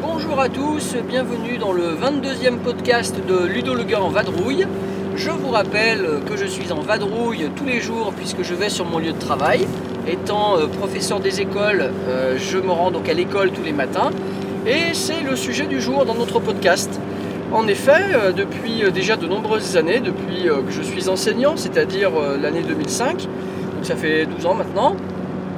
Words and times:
Bonjour 0.00 0.38
à 0.38 0.48
tous, 0.48 0.94
bienvenue 1.08 1.58
dans 1.58 1.72
le 1.72 1.96
22e 1.96 2.58
podcast 2.58 3.16
de 3.26 3.46
Ludo 3.46 3.74
Le 3.74 3.96
en 3.96 4.10
vadrouille. 4.10 4.64
Je 5.24 5.30
vous 5.30 5.50
rappelle 5.50 6.04
que 6.28 6.36
je 6.36 6.46
suis 6.46 6.72
en 6.72 6.80
vadrouille 6.80 7.48
tous 7.54 7.64
les 7.64 7.80
jours 7.80 8.12
puisque 8.16 8.42
je 8.42 8.54
vais 8.54 8.68
sur 8.68 8.84
mon 8.84 8.98
lieu 8.98 9.12
de 9.12 9.18
travail. 9.20 9.68
Étant 10.08 10.56
euh, 10.56 10.66
professeur 10.66 11.20
des 11.20 11.40
écoles, 11.40 11.92
euh, 12.08 12.36
je 12.38 12.58
me 12.58 12.72
rends 12.72 12.90
donc 12.90 13.08
à 13.08 13.14
l'école 13.14 13.52
tous 13.52 13.62
les 13.62 13.70
matins 13.70 14.10
et 14.66 14.94
c'est 14.94 15.20
le 15.20 15.36
sujet 15.36 15.66
du 15.66 15.80
jour 15.80 16.04
dans 16.06 16.16
notre 16.16 16.40
podcast. 16.40 17.00
En 17.52 17.68
effet, 17.68 18.02
euh, 18.12 18.32
depuis 18.32 18.82
déjà 18.92 19.16
de 19.16 19.28
nombreuses 19.28 19.76
années, 19.76 20.00
depuis 20.00 20.42
que 20.42 20.72
je 20.72 20.82
suis 20.82 21.08
enseignant, 21.08 21.56
c'est-à-dire 21.56 22.10
l'année 22.40 22.62
2005, 22.62 23.18
donc 23.18 23.84
ça 23.84 23.94
fait 23.94 24.26
12 24.26 24.46
ans 24.46 24.54
maintenant, 24.54 24.96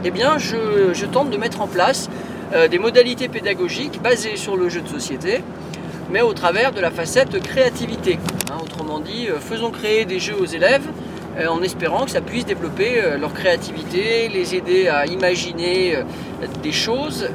eh 0.05 0.11
bien 0.11 0.37
je, 0.37 1.07
tente 1.07 1.31
de 1.31 1.39
mettre 1.39 1.63
en 1.63 1.69
place 1.69 2.11
des 2.71 2.79
modalités 2.79 3.29
pédagogiques 3.29 4.03
basées 4.03 4.37
sur 4.37 4.59
le 4.59 4.69
jeu 4.69 4.83
de 4.83 4.89
société, 4.89 5.43
mais 6.15 6.23
au 6.23 6.33
travers 6.33 6.71
de 6.71 6.81
la 6.81 6.93
facette 6.93 7.43
créativité. 7.43 8.21
Hein, 8.49 8.59
autrement 8.63 9.01
dit, 9.01 9.27
euh, 9.29 9.41
faisons 9.41 9.73
créer 9.73 10.05
des 10.05 10.21
jeux 10.21 10.37
aux 10.41 10.45
élèves 10.45 10.87
euh, 11.41 11.49
en 11.49 11.61
espérant 11.61 12.05
que 12.05 12.13
ça 12.13 12.21
puisse 12.21 12.47
développer 12.47 13.03
euh, 13.03 13.19
leur 13.19 13.35
créativité, 13.35 14.29
les 14.29 14.55
aider 14.55 14.87
à 14.87 15.07
imaginer 15.07 15.99
des 16.63 16.71
choses 16.71 17.29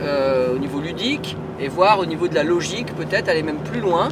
au 0.54 0.58
niveau 0.58 0.80
ludique 0.80 1.36
et 1.60 1.68
voir 1.68 2.00
au 2.00 2.06
niveau 2.06 2.30
de 2.30 2.36
la 2.36 2.44
logique, 2.44 2.96
peut-être 2.96 3.28
aller 3.28 3.44
même 3.44 3.60
plus 3.70 3.82
loin. 3.82 4.08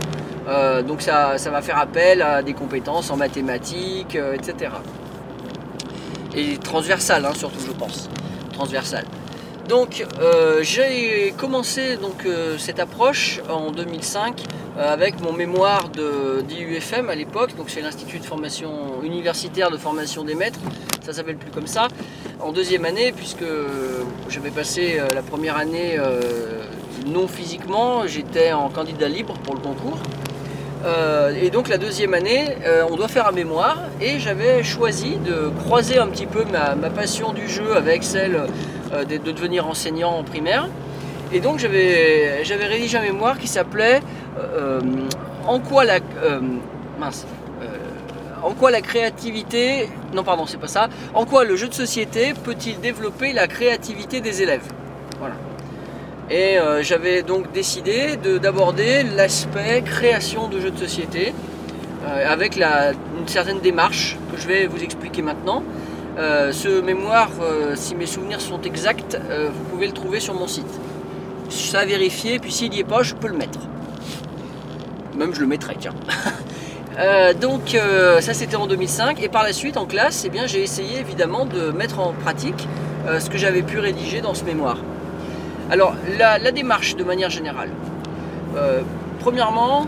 Donc 0.88 1.02
ça, 1.02 1.38
ça 1.38 1.50
va 1.52 1.62
faire 1.62 1.78
appel 1.78 2.22
à 2.22 2.42
des 2.42 2.54
compétences 2.54 3.10
en 3.12 3.18
mathématiques, 3.18 4.18
etc. 4.34 4.72
Et 6.36 6.58
transversales, 6.58 7.26
hein, 7.26 7.34
surtout, 7.36 7.60
je 7.66 7.72
pense. 7.72 8.10
Transversales. 8.54 9.06
Donc 9.68 10.06
euh, 10.22 10.60
j'ai 10.62 11.34
commencé 11.38 11.98
donc, 11.98 12.26
euh, 12.26 12.58
cette 12.58 12.80
approche 12.80 13.42
en 13.50 13.72
2005 13.72 14.42
euh, 14.78 14.94
avec 14.94 15.20
mon 15.20 15.34
mémoire 15.34 15.90
d'IUFM 15.90 17.10
à 17.10 17.16
l'époque, 17.16 17.54
donc 17.58 17.70
c'est 17.70 17.82
l'Institut 17.82 18.20
de 18.20 18.24
formation 18.24 19.02
universitaire 19.04 19.70
de 19.70 19.76
formation 19.76 20.24
des 20.24 20.36
maîtres, 20.36 20.60
ça 21.04 21.12
s'appelle 21.12 21.36
plus 21.36 21.52
comme 21.52 21.68
ça, 21.68 21.90
en 22.40 22.54
deuxième 22.54 22.86
année 22.86 23.12
puisque 23.12 23.44
j'avais 24.30 24.52
passé 24.52 25.02
la 25.14 25.22
première 25.22 25.58
année 25.58 25.98
non 27.06 27.28
physiquement, 27.28 28.08
j'étais 28.08 28.54
en 28.54 28.70
candidat 28.70 29.10
libre 29.10 29.34
pour 29.44 29.56
le 29.56 29.62
concours. 29.62 29.98
Et 31.42 31.50
donc 31.50 31.68
la 31.68 31.78
deuxième 31.78 32.14
année, 32.14 32.56
on 32.90 32.96
doit 32.96 33.08
faire 33.08 33.28
un 33.28 33.32
mémoire. 33.32 33.78
Et 34.00 34.20
j'avais 34.20 34.64
choisi 34.64 35.18
de 35.18 35.50
croiser 35.64 35.98
un 35.98 36.08
petit 36.08 36.26
peu 36.26 36.46
ma, 36.46 36.76
passion 36.90 37.34
du 37.34 37.48
jeu 37.48 37.76
avec 37.76 38.04
celle 38.04 38.48
de, 38.92 39.18
de 39.18 39.32
devenir 39.32 39.68
enseignant 39.68 40.12
en 40.12 40.24
primaire. 40.24 40.68
Et 41.34 41.40
donc 41.40 41.60
j'avais 41.60 42.42
rédigé 42.68 42.98
un 42.98 43.02
mémoire 43.02 43.38
qui 43.38 43.48
s'appelait 43.48 44.00
euh, 44.40 44.80
En 45.46 45.60
quoi 45.60 45.84
la 45.84 45.96
euh, 46.24 46.40
euh, 47.02 47.66
en 48.44 48.52
quoi 48.54 48.72
la 48.72 48.82
créativité 48.82 49.90
non 50.14 50.24
pardon 50.24 50.46
c'est 50.46 50.60
pas 50.60 50.68
ça 50.68 50.88
en 51.14 51.26
quoi 51.26 51.44
le 51.44 51.56
jeu 51.56 51.68
de 51.68 51.74
société 51.74 52.34
peut-il 52.44 52.80
développer 52.80 53.34
la 53.34 53.48
créativité 53.48 54.22
des 54.22 54.42
élèves? 54.42 54.68
Voilà 55.20 55.36
et 56.30 56.58
euh, 56.60 56.84
j'avais 56.84 57.24
donc 57.24 57.52
décidé 57.54 58.18
de- 58.18 58.38
d'aborder 58.38 59.04
l'aspect 59.04 59.82
création 59.86 60.48
de 60.50 60.60
jeux 60.60 60.72
de 60.72 60.78
société 60.78 61.34
euh, 62.06 62.32
avec 62.32 62.58
une 62.58 63.28
certaine 63.28 63.60
démarche 63.60 64.18
que 64.32 64.40
je 64.42 64.48
vais 64.48 64.68
vous 64.68 64.82
expliquer 64.84 65.22
maintenant. 65.22 65.64
Euh, 66.18 66.52
ce 66.52 66.82
mémoire, 66.82 67.30
euh, 67.42 67.74
si 67.76 67.94
mes 67.94 68.08
souvenirs 68.08 68.42
sont 68.42 68.60
exacts, 68.62 69.20
euh, 69.30 69.50
vous 69.54 69.64
pouvez 69.70 69.86
le 69.86 69.94
trouver 69.94 70.20
sur 70.20 70.34
mon 70.34 70.48
site. 70.48 70.66
Ça 71.50 71.82
à 71.82 71.86
vérifier, 71.86 72.40
puis 72.40 72.52
s'il 72.52 72.72
n'y 72.72 72.80
est 72.80 72.84
pas, 72.84 73.04
je 73.04 73.14
peux 73.14 73.28
le 73.28 73.38
mettre. 73.38 73.60
Même 75.16 75.34
je 75.34 75.42
le 75.42 75.48
mettrai, 75.48 75.76
tiens. 75.80 75.94
Donc 77.40 77.78
ça 78.22 78.34
c'était 78.34 78.56
en 78.56 78.66
2005 78.66 79.22
et 79.22 79.30
par 79.30 79.44
la 79.44 79.54
suite 79.54 79.78
en 79.78 79.86
classe 79.86 80.24
eh 80.26 80.30
bien 80.30 80.48
j'ai 80.48 80.64
essayé 80.64 81.00
évidemment 81.00 81.46
de 81.46 81.70
mettre 81.70 82.00
en 82.00 82.12
pratique 82.12 82.68
ce 83.20 83.30
que 83.30 83.38
j'avais 83.38 83.62
pu 83.62 83.78
rédiger 83.78 84.20
dans 84.22 84.34
ce 84.34 84.44
mémoire. 84.44 84.78
Alors, 85.70 85.94
la, 86.18 86.52
démarche 86.52 86.96
de 86.96 87.04
manière 87.04 87.30
générale. 87.30 87.70
Premièrement, 89.20 89.86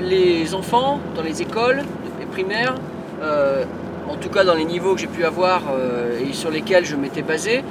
les 0.00 0.54
enfants 0.54 0.98
dans 1.14 1.22
les 1.22 1.42
écoles 1.42 1.82
les 2.18 2.26
primaires, 2.26 2.74
en 4.10 4.16
tout 4.16 4.28
cas 4.28 4.44
dans 4.44 4.54
les 4.54 4.64
niveaux 4.64 4.94
que 4.94 5.00
j'ai 5.00 5.06
pu 5.06 5.24
avoir 5.24 5.62
euh, 5.70 6.18
et 6.20 6.32
sur 6.32 6.50
lesquels 6.50 6.84
je 6.84 6.96
m'étais 6.96 7.22
basé, 7.22 7.64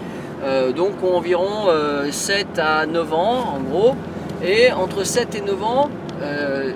euh, 0.44 0.72
donc 0.72 1.04
environ 1.04 1.68
euh, 1.68 2.12
7 2.12 2.60
à 2.60 2.86
9 2.86 3.14
ans 3.14 3.56
en 3.56 3.60
gros. 3.60 3.96
Et 4.44 4.72
entre 4.72 5.04
7 5.04 5.36
et 5.36 5.42
9 5.42 5.64
ans, 5.64 5.90
euh, 6.22 6.72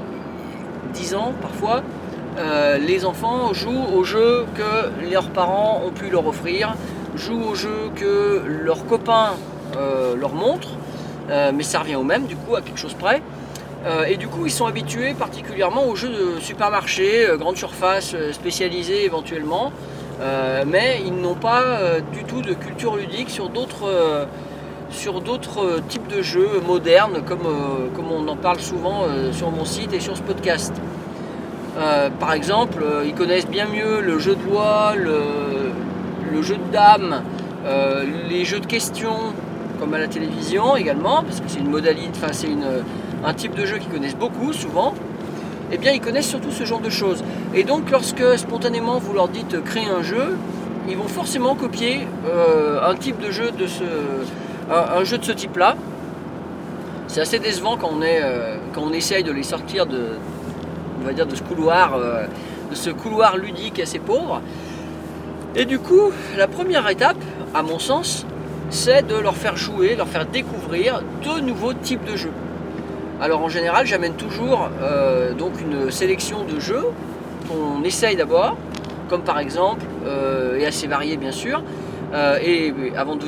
10 0.94 1.16
ans 1.16 1.34
parfois, 1.42 1.84
euh, 2.38 2.78
les 2.78 3.06
enfants 3.06 3.54
jouent 3.54 3.86
aux 3.94 4.04
jeux 4.04 4.46
que 4.56 5.12
leurs 5.12 5.30
parents 5.30 5.82
ont 5.86 5.92
pu 5.92 6.10
leur 6.10 6.26
offrir, 6.26 6.76
jouent 7.16 7.44
aux 7.52 7.56
jeux 7.56 7.92
que 7.96 8.42
leurs 8.46 8.86
copains 8.86 9.34
euh, 9.78 10.16
leur 10.16 10.34
montrent, 10.34 10.78
euh, 11.30 11.52
mais 11.54 11.64
ça 11.64 11.80
revient 11.80 11.96
au 11.96 12.04
même 12.04 12.26
du 12.26 12.36
coup 12.36 12.56
à 12.56 12.62
quelque 12.62 12.80
chose 12.80 12.94
près. 12.94 13.22
Euh, 13.86 14.04
et 14.04 14.18
du 14.18 14.28
coup 14.28 14.46
ils 14.46 14.52
sont 14.52 14.66
habitués 14.66 15.14
particulièrement 15.14 15.86
aux 15.86 15.96
jeux 15.96 16.10
de 16.10 16.40
supermarché, 16.42 17.26
euh, 17.28 17.38
grande 17.38 17.56
surface, 17.58 18.14
euh, 18.14 18.34
spécialisés 18.34 19.06
éventuellement, 19.06 19.72
Euh, 20.22 20.66
mais 20.68 21.00
ils 21.06 21.14
n'ont 21.16 21.40
pas 21.50 21.62
euh, 21.64 22.02
du 22.12 22.26
tout 22.26 22.42
de 22.42 22.54
culture 22.54 22.98
ludique 22.98 23.30
sur 23.30 23.48
d'autres 23.48 23.88
euh, 23.88 24.26
sur 24.90 25.22
d'autres 25.22 25.60
euh, 25.64 25.80
types 25.88 26.10
de 26.10 26.22
jeux 26.22 26.60
modernes 26.68 27.22
comme, 27.26 27.46
euh, 27.46 27.88
comme 27.96 28.12
on 28.12 28.28
en 28.28 28.36
parle 28.36 28.60
souvent 28.60 29.04
euh, 29.04 29.32
sur 29.32 29.50
mon 29.50 29.64
site 29.64 29.94
et 29.94 30.02
sur 30.02 30.18
ce 30.18 30.22
podcast. 30.22 30.74
Euh, 31.78 32.10
par 32.20 32.34
exemple, 32.34 32.80
euh, 32.84 33.06
ils 33.10 33.14
connaissent 33.14 33.48
bien 33.48 33.68
mieux 33.68 34.02
le 34.02 34.20
jeu 34.20 34.36
de 34.36 34.44
loi, 34.52 34.94
le, 34.98 35.20
le 36.34 36.42
jeu 36.42 36.58
de 36.58 36.70
dames, 36.74 37.22
euh, 37.66 38.04
les 38.30 38.44
jeux 38.44 38.60
de 38.60 38.66
questions, 38.66 39.22
comme 39.80 39.94
à 39.94 40.00
la 40.00 40.10
télévision 40.10 40.76
également, 40.76 41.24
parce 41.24 41.40
que 41.40 41.48
c'est 41.48 41.60
une 41.60 41.70
modalité, 41.78 42.10
enfin 42.18 42.34
c'est 42.34 42.48
une, 42.58 42.68
un 43.24 43.34
type 43.34 43.56
de 43.56 43.66
jeu 43.66 43.78
qu'ils 43.78 43.92
connaissent 43.92 44.16
beaucoup 44.16 44.54
souvent. 44.54 44.94
Eh 45.72 45.78
bien, 45.78 45.92
ils 45.92 46.02
connaissent 46.02 46.30
surtout 46.30 46.52
ce 46.52 46.64
genre 46.66 46.80
de 46.80 46.90
choses. 46.90 47.24
Et 47.54 47.64
donc, 47.64 47.92
lorsque 47.92 48.38
spontanément 48.38 48.98
vous 48.98 49.14
leur 49.14 49.28
dites 49.28 49.54
euh, 49.54 49.62
créer 49.62 49.88
un 49.88 50.02
jeu, 50.02 50.36
ils 50.88 50.98
vont 50.98 51.08
forcément 51.08 51.54
copier 51.56 52.08
euh, 52.28 52.80
un 52.84 52.96
type 52.96 53.20
de 53.20 53.30
jeu 53.30 53.52
de 53.52 53.68
ce, 53.68 53.84
un, 54.72 55.04
jeu 55.04 55.20
de 55.20 55.26
ce 55.26 55.32
type-là. 55.32 55.76
C'est 57.08 57.22
assez 57.22 57.40
décevant 57.40 57.78
quand 57.78 57.92
on, 57.94 58.02
est, 58.02 58.22
euh, 58.24 58.58
quand 58.74 58.82
on 58.82 58.94
essaye 58.94 59.24
de 59.24 59.32
les 59.32 59.44
sortir 59.44 59.86
de, 59.86 60.18
on 61.00 61.06
va 61.06 61.14
dire, 61.14 61.28
de 61.28 61.36
ce 61.36 61.44
couloir, 61.44 61.98
de 62.00 62.76
ce 62.76 62.90
couloir 62.90 63.38
ludique 63.38 63.80
assez 63.80 64.00
pauvre. 64.00 64.42
Et 65.56 65.66
du 65.66 65.80
coup, 65.80 66.12
la 66.38 66.48
première 66.48 66.88
étape, 66.90 67.18
à 67.54 67.62
mon 67.62 67.80
sens, 67.80 68.26
c'est 68.70 69.06
de 69.08 69.16
leur 69.16 69.36
faire 69.36 69.58
jouer, 69.58 69.96
leur 69.96 70.08
faire 70.08 70.26
découvrir 70.26 71.02
de 71.24 71.42
nouveaux 71.42 71.74
types 71.74 72.04
de 72.06 72.16
jeux. 72.16 72.34
Alors 73.22 73.42
en 73.42 73.50
général, 73.50 73.86
j'amène 73.86 74.14
toujours 74.14 74.70
euh, 74.82 75.34
donc 75.34 75.60
une 75.60 75.92
sélection 75.92 76.46
de 76.46 76.58
jeux 76.58 76.86
qu'on 77.50 77.84
essaye 77.84 78.16
d'abord, 78.16 78.56
comme 79.10 79.24
par 79.24 79.40
exemple, 79.40 79.86
euh, 80.06 80.58
et 80.58 80.66
assez 80.66 80.88
variés 80.88 81.18
bien 81.18 81.34
sûr. 81.34 81.62
Euh, 82.14 82.40
et 82.42 82.74
avant 82.96 83.18
de, 83.18 83.26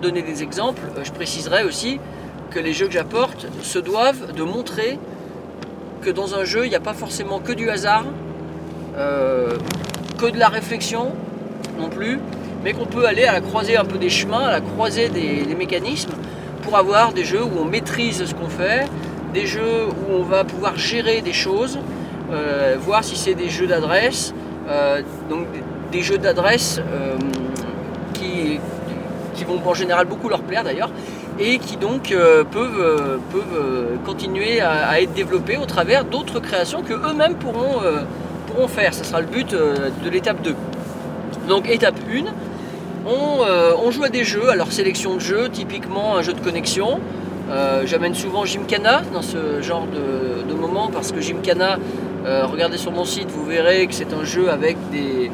donner, 0.00 0.22
des 0.22 0.42
exemples, 0.44 0.82
je 1.02 1.10
préciserai 1.10 1.64
aussi 1.64 1.98
que 2.50 2.60
les 2.60 2.72
jeux 2.72 2.86
que 2.86 2.92
j'apporte 2.92 3.48
se 3.62 3.80
doivent 3.80 4.32
de 4.32 4.44
montrer 4.44 4.98
que 6.02 6.10
dans 6.10 6.36
un 6.36 6.44
jeu, 6.44 6.66
il 6.66 6.70
n'y 6.70 6.76
a 6.76 6.80
pas 6.80 6.94
forcément 6.94 7.40
que 7.40 7.52
du 7.52 7.68
hasard, 7.68 8.04
que 8.96 10.30
de 10.30 10.38
la 10.38 10.48
réflexion 10.48 11.12
non 11.78 11.88
plus, 11.88 12.18
mais 12.64 12.72
qu'on 12.72 12.86
peut 12.86 13.06
aller 13.06 13.24
à 13.24 13.32
la 13.32 13.40
croisée 13.40 13.76
un 13.76 13.84
peu 13.84 13.98
des 13.98 14.08
chemins, 14.08 14.46
à 14.46 14.52
la 14.52 14.60
croisée 14.60 15.08
des 15.08 15.54
mécanismes, 15.54 16.12
pour 16.62 16.76
avoir 16.76 17.12
des 17.12 17.24
jeux 17.24 17.42
où 17.42 17.60
on 17.60 17.64
maîtrise 17.64 18.24
ce 18.24 18.34
qu'on 18.34 18.48
fait, 18.48 18.86
des 19.32 19.46
jeux 19.46 19.86
où 19.86 20.14
on 20.14 20.22
va 20.22 20.44
pouvoir 20.44 20.76
gérer 20.76 21.20
des 21.20 21.32
choses, 21.32 21.78
euh, 22.32 22.76
voir 22.80 23.02
si 23.02 23.16
c'est 23.16 23.34
des 23.34 23.48
jeux 23.48 23.66
d'adresse, 23.66 24.34
euh, 24.68 25.02
donc 25.28 25.46
des, 25.90 26.02
jeux 26.02 26.18
d'adresse 26.18 26.80
euh, 26.92 27.16
qui, 28.14 28.58
vont 29.44 29.60
en 29.64 29.74
général 29.74 30.06
beaucoup 30.06 30.28
leur 30.28 30.42
plaire 30.42 30.62
d'ailleurs, 30.62 30.90
et 31.38 31.58
qui 31.58 31.76
donc 31.76 32.14
peuvent, 32.52 33.18
continuer 34.04 34.60
à, 34.60 35.00
être 35.00 35.12
développés 35.14 35.56
au 35.56 35.64
travers 35.64 36.04
d'autres 36.04 36.38
créations 36.38 36.82
que 36.82 36.92
eux-mêmes 36.92 37.34
pourront, 37.34 37.80
pourront 38.46 38.68
faire. 38.68 38.92
Ce 38.94 39.02
sera 39.02 39.20
le 39.20 39.26
but 39.26 39.50
de 39.50 40.10
l'étape 40.10 40.42
2. 40.42 40.54
Donc 41.48 41.68
étape 41.68 41.96
1, 42.08 42.24
on, 43.06 43.44
euh, 43.44 43.72
on 43.84 43.90
joue 43.90 44.04
à 44.04 44.08
des 44.08 44.24
jeux, 44.24 44.48
alors 44.50 44.72
sélection 44.72 45.14
de 45.14 45.20
jeux, 45.20 45.48
typiquement 45.48 46.16
un 46.16 46.22
jeu 46.22 46.32
de 46.32 46.40
connexion. 46.40 47.00
Euh, 47.50 47.82
J'amène 47.84 48.14
souvent 48.14 48.44
Gymkhana 48.44 49.02
dans 49.12 49.22
ce 49.22 49.60
genre 49.60 49.86
de, 49.86 50.54
moment 50.54 50.90
parce 50.92 51.10
que 51.10 51.20
Gymkhana, 51.22 51.78
euh, 52.26 52.44
regardez 52.44 52.76
sur 52.76 52.92
mon 52.92 53.04
site, 53.04 53.30
vous 53.30 53.44
verrez 53.44 53.86
que 53.86 53.94
c'est 53.94 54.12
un 54.12 54.24
jeu 54.24 54.50
avec 54.50 54.76
des, 54.92 55.30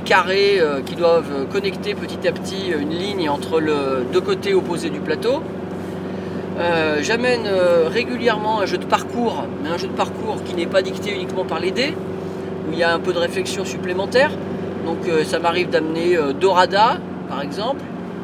carrés 0.00 0.58
euh, 0.58 0.80
qui 0.80 0.94
doivent 0.94 1.46
connecter 1.52 1.94
petit 1.94 2.26
à 2.26 2.32
petit 2.32 2.70
une 2.70 2.90
ligne 2.90 3.28
entre 3.28 3.60
le 3.60 4.06
deux 4.10 4.20
côtés 4.20 4.54
opposés 4.54 4.90
du 4.90 5.00
plateau. 5.00 5.42
J'amène 7.02 7.46
régulièrement 7.86 8.60
un 8.60 8.66
jeu 8.66 8.78
de 8.78 8.84
parcours, 8.84 9.44
mais 9.62 9.68
un 9.68 9.76
jeu 9.76 9.86
de 9.86 9.92
parcours 9.92 10.42
qui 10.44 10.54
n'est 10.54 10.66
pas 10.66 10.82
dicté 10.82 11.14
uniquement 11.14 11.44
par 11.44 11.60
les 11.60 11.70
dés, 11.70 11.94
où 12.68 12.72
il 12.72 12.78
y 12.78 12.82
a 12.82 12.92
un 12.92 12.98
peu 12.98 13.12
de 13.12 13.18
réflexion 13.18 13.64
supplémentaire. 13.64 14.32
Donc 14.88 15.06
euh, 15.06 15.22
ça 15.22 15.38
m'arrive 15.38 15.68
d'amener 15.68 16.16
euh, 16.16 16.32
Dorada, 16.32 16.96
par 17.28 17.42
exemple, 17.42 17.82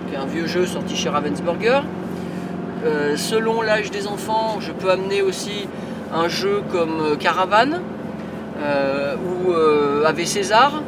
qui 0.08 0.14
est 0.14 0.18
un 0.18 0.24
vieux 0.24 0.46
jeu 0.46 0.64
sorti 0.64 0.96
chez 0.96 1.10
Ravensburger. 1.10 1.80
Euh, 2.86 3.18
selon 3.18 3.60
l'âge 3.60 3.90
des 3.90 4.06
enfants, 4.06 4.56
je 4.60 4.72
peux 4.72 4.90
amener 4.90 5.20
aussi 5.20 5.68
un 6.14 6.26
jeu 6.28 6.62
comme 6.72 7.18
Caravane 7.18 7.80
ou 8.56 9.52
Ave 10.06 10.24
César. 10.24 10.80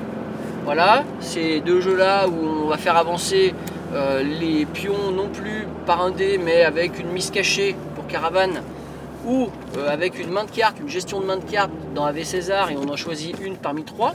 Voilà, 0.64 1.04
ces 1.20 1.60
deux 1.60 1.80
jeux-là 1.80 2.26
où 2.26 2.64
on 2.64 2.68
va 2.68 2.76
faire 2.78 2.96
avancer 2.96 3.54
les 4.40 4.66
pions 4.66 5.10
non 5.14 5.28
plus 5.28 5.66
par 5.84 6.00
un 6.00 6.10
dé, 6.10 6.38
mais 6.42 6.62
avec 6.62 6.98
une 6.98 7.08
mise 7.08 7.30
cachée 7.30 7.74
pour 7.96 8.06
Caravane 8.06 8.62
ou 9.26 9.48
avec 9.88 10.18
une 10.18 10.30
main 10.30 10.44
de 10.44 10.50
cartes, 10.50 10.78
une 10.80 10.88
gestion 10.88 11.20
de 11.20 11.26
main 11.26 11.38
de 11.38 11.44
cartes 11.44 11.72
dans 11.94 12.04
Ave 12.04 12.22
César 12.22 12.70
et 12.70 12.76
on 12.76 12.88
en 12.88 12.96
choisit 12.96 13.36
une 13.44 13.56
parmi 13.56 13.82
trois. 13.82 14.14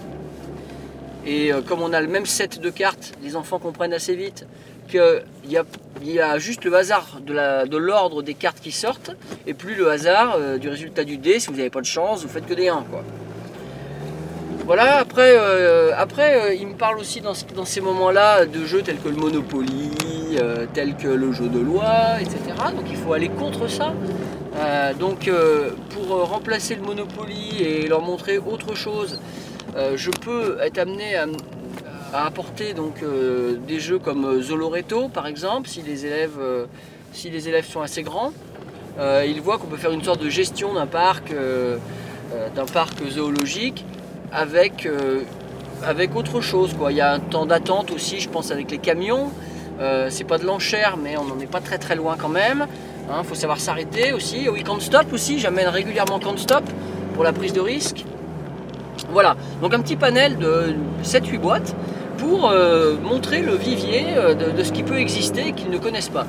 Et 1.25 1.53
euh, 1.53 1.62
comme 1.62 1.81
on 1.81 1.94
a 1.94 2.01
le 2.01 2.07
même 2.07 2.25
set 2.25 2.59
de 2.59 2.69
cartes, 2.69 3.13
les 3.21 3.35
enfants 3.35 3.59
comprennent 3.59 3.94
assez 3.94 4.15
vite 4.15 4.45
qu'il 4.89 5.23
y 6.03 6.19
a, 6.19 6.39
juste 6.39 6.65
le 6.65 6.75
hasard 6.75 7.19
de 7.25 7.77
l'ordre 7.77 8.23
des 8.23 8.33
cartes 8.33 8.59
qui 8.59 8.71
sortent 8.71 9.12
et 9.47 9.53
plus 9.53 9.75
le 9.75 9.89
hasard 9.89 10.35
euh, 10.38 10.57
du 10.57 10.68
résultat 10.68 11.03
du 11.03 11.18
dé. 11.18 11.39
Si 11.39 11.47
vous 11.47 11.56
n'avez 11.56 11.69
pas 11.69 11.81
de 11.81 11.85
chance, 11.85 12.23
vous 12.23 12.29
faites 12.29 12.45
que 12.45 12.53
des 12.53 12.68
1. 12.68 12.83
Quoi. 12.89 13.03
Voilà, 14.65 14.97
après, 14.97 15.35
euh, 15.38 15.91
après 15.95 16.57
il 16.59 16.68
me 16.68 16.73
parle 16.73 16.97
aussi 16.97 17.21
dans, 17.21 17.33
dans 17.56 17.65
ces 17.65 17.81
moments-là 17.81 18.45
de 18.45 18.65
jeux 18.65 18.81
tels 18.81 19.00
que 19.00 19.09
le 19.09 19.15
Monopoly, 19.15 19.91
tels 20.74 20.95
que 20.95 21.07
le 21.07 21.31
jeu 21.31 21.47
de 21.47 21.59
loi, 21.59 22.19
etc. 22.19 22.38
Donc 22.75 22.85
il 22.89 22.97
faut 22.97 23.13
aller 23.13 23.29
contre 23.29 23.67
ça. 23.67 23.94
Donc 25.00 25.29
pour 25.89 26.29
remplacer 26.29 26.75
le 26.75 26.81
Monopoly 26.81 27.62
et 27.62 27.88
leur 27.88 28.01
montrer 28.01 28.38
autre 28.38 28.75
chose, 28.75 29.19
je 29.75 30.09
peux 30.09 30.57
être 30.62 30.77
amené 30.77 31.15
à, 31.15 31.27
apporter 32.13 32.73
euh, 33.03 33.56
des 33.68 33.79
jeux 33.79 34.00
comme 34.00 34.25
euh, 34.25 34.41
Zoloreto 34.41 35.09
par 35.09 35.27
exemple, 35.27 35.69
si 35.69 35.81
les 35.81 36.06
élèves, 36.06 36.38
euh, 36.39 36.65
sont 37.63 37.81
assez 37.81 38.03
grands. 38.03 38.31
Euh, 39.00 39.25
ils 39.27 39.41
voient 39.41 39.57
qu'on 39.57 39.68
peut 39.68 39.77
faire 39.77 39.91
une 39.91 40.03
sorte 40.03 40.21
de 40.21 40.29
gestion 40.29 40.73
d'un 40.73 40.88
parc, 40.88 41.31
euh, 41.31 41.77
euh, 42.33 42.50
d'un 42.50 42.65
parc 42.65 42.97
zoologique 43.09 43.85
avec, 44.31 44.85
euh, 44.85 45.21
avec 45.83 46.15
autre 46.15 46.41
chose. 46.41 46.74
Quoi. 46.74 46.91
Il 46.91 46.97
y 46.97 47.01
a 47.01 47.13
un 47.13 47.19
temps 47.19 47.45
d'attente 47.45 47.91
aussi, 47.91 48.19
je 48.19 48.29
pense, 48.29 48.51
avec 48.51 48.69
les 48.71 48.77
camions. 48.77 49.29
Euh, 49.79 50.07
c'est 50.09 50.25
pas 50.25 50.38
de 50.38 50.45
l'enchère, 50.45 50.97
mais 50.97 51.17
on 51.17 51.25
n'en 51.25 51.39
est 51.39 51.50
pas 51.50 51.62
très 51.62 51.77
très 51.77 51.95
loin 51.95 52.15
quand 52.17 52.29
même. 52.29 52.67
Il 53.09 53.25
faut 53.25 53.35
savoir 53.35 53.59
s'arrêter 53.59 54.13
aussi. 54.13 54.47
Oui, 54.47 54.63
Can't 54.63 54.79
Stop 54.79 55.12
aussi, 55.12 55.39
j'amène 55.39 55.67
régulièrement 55.67 56.19
Can't 56.19 56.38
Stop 56.38 56.63
pour 57.13 57.24
la 57.24 57.33
prise 57.33 57.51
de 57.51 57.59
risque. 57.59 58.06
Voilà, 59.12 59.36
donc 59.62 59.74
un 59.74 59.81
petit 59.81 59.96
panel 59.98 60.38
de 60.38 60.74
7-8 61.04 61.38
boîtes 61.40 61.75
pour 62.18 62.50
euh, 62.50 62.96
montrer 63.02 63.42
le 63.42 63.56
vivier 63.56 64.06
euh, 64.16 64.34
de, 64.34 64.63
ce 64.63 64.72
qui 64.72 64.84
peut 64.84 64.98
exister 65.00 65.50
et 65.50 65.52
qu'ils 65.54 65.69
ne 65.69 65.78
connaissent 65.78 66.10
pas. 66.10 66.25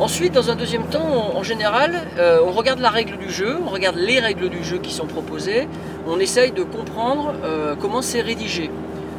Ensuite, 0.00 0.32
dans 0.32 0.50
un 0.50 0.56
deuxième 0.56 0.84
temps, 0.86 1.32
en 1.36 1.42
général, 1.44 1.94
euh, 2.18 2.40
on 2.44 2.50
regarde 2.50 2.80
la 2.80 2.88
règle 2.90 3.16
du 3.18 3.30
jeu, 3.30 3.56
on 3.64 3.68
regarde 3.70 3.96
les 3.96 4.18
règles 4.18 4.48
du 4.48 4.64
jeu 4.64 4.78
qui 4.78 4.92
sont 4.92 5.06
proposées, 5.06 5.68
on 6.08 6.18
essaye 6.18 6.50
de 6.50 6.62
comprendre 6.64 7.34
comment 7.80 8.02
c'est 8.02 8.22
rédigé, 8.22 8.70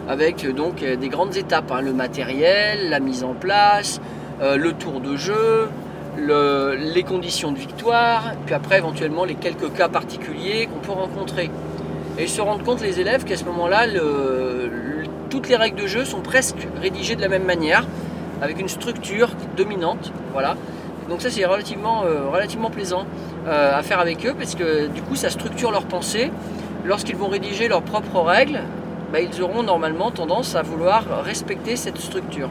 avec 0.10 0.46
donc 0.54 0.84
des 0.84 1.08
grandes 1.08 1.38
étapes, 1.38 1.72
hein, 1.72 1.82
le 1.82 1.94
matériel, 1.94 2.90
la 2.90 3.00
mise 3.00 3.24
en 3.24 3.34
place, 3.34 4.02
le 4.42 4.72
tour 4.74 5.00
de 5.00 5.16
jeu, 5.16 5.70
le- 6.18 6.76
les 6.76 7.04
conditions 7.04 7.54
de 7.54 7.58
victoire, 7.60 8.34
puis 8.46 8.54
après 8.54 8.80
éventuellement 8.80 9.24
les 9.24 9.36
quelques 9.36 9.72
cas 9.74 9.88
particuliers 9.88 10.68
qu'on 10.68 10.80
peut 10.86 10.92
rencontrer. 11.00 11.50
Et 12.18 12.28
se 12.28 12.42
rendent 12.42 12.64
compte, 12.64 12.82
les 12.82 13.00
élèves, 13.00 13.24
qu'à 13.24 13.38
ce 13.38 13.44
moment-là, 13.46 13.88
toutes 15.30 15.50
les 15.50 15.56
règles 15.56 15.82
de 15.82 15.88
jeu 15.88 16.06
sont 16.06 16.22
presque 16.22 16.68
rédigées 16.80 17.16
de 17.16 17.22
la 17.22 17.28
même 17.28 17.46
manière, 17.46 17.88
avec 18.42 18.60
une 18.60 18.68
structure 18.68 19.30
dominante. 19.58 20.12
Voilà. 20.32 20.56
Donc 21.10 21.22
ça, 21.22 21.32
c'est 21.32 21.46
relativement, 21.46 22.04
euh, 22.04 22.30
relativement 22.32 22.70
plaisant 22.70 23.06
euh, 23.48 23.78
à 23.78 23.82
faire 23.82 24.00
avec 24.00 24.26
eux, 24.26 24.36
parce 24.38 24.56
que 24.56 24.88
du 24.88 25.02
coup, 25.02 25.16
ça 25.16 25.30
structure 25.30 25.72
leur 25.72 25.86
pensée. 25.86 26.32
Lorsqu'ils 26.86 27.16
vont 27.16 27.30
rédiger 27.30 27.68
leurs 27.68 27.82
propres 27.82 28.20
règles, 28.20 28.62
bah, 29.12 29.20
ils 29.20 29.42
auront 29.42 29.64
normalement 29.64 30.12
tendance 30.12 30.56
à 30.56 30.62
vouloir 30.62 31.24
respecter 31.24 31.76
cette 31.76 31.98
structure. 31.98 32.50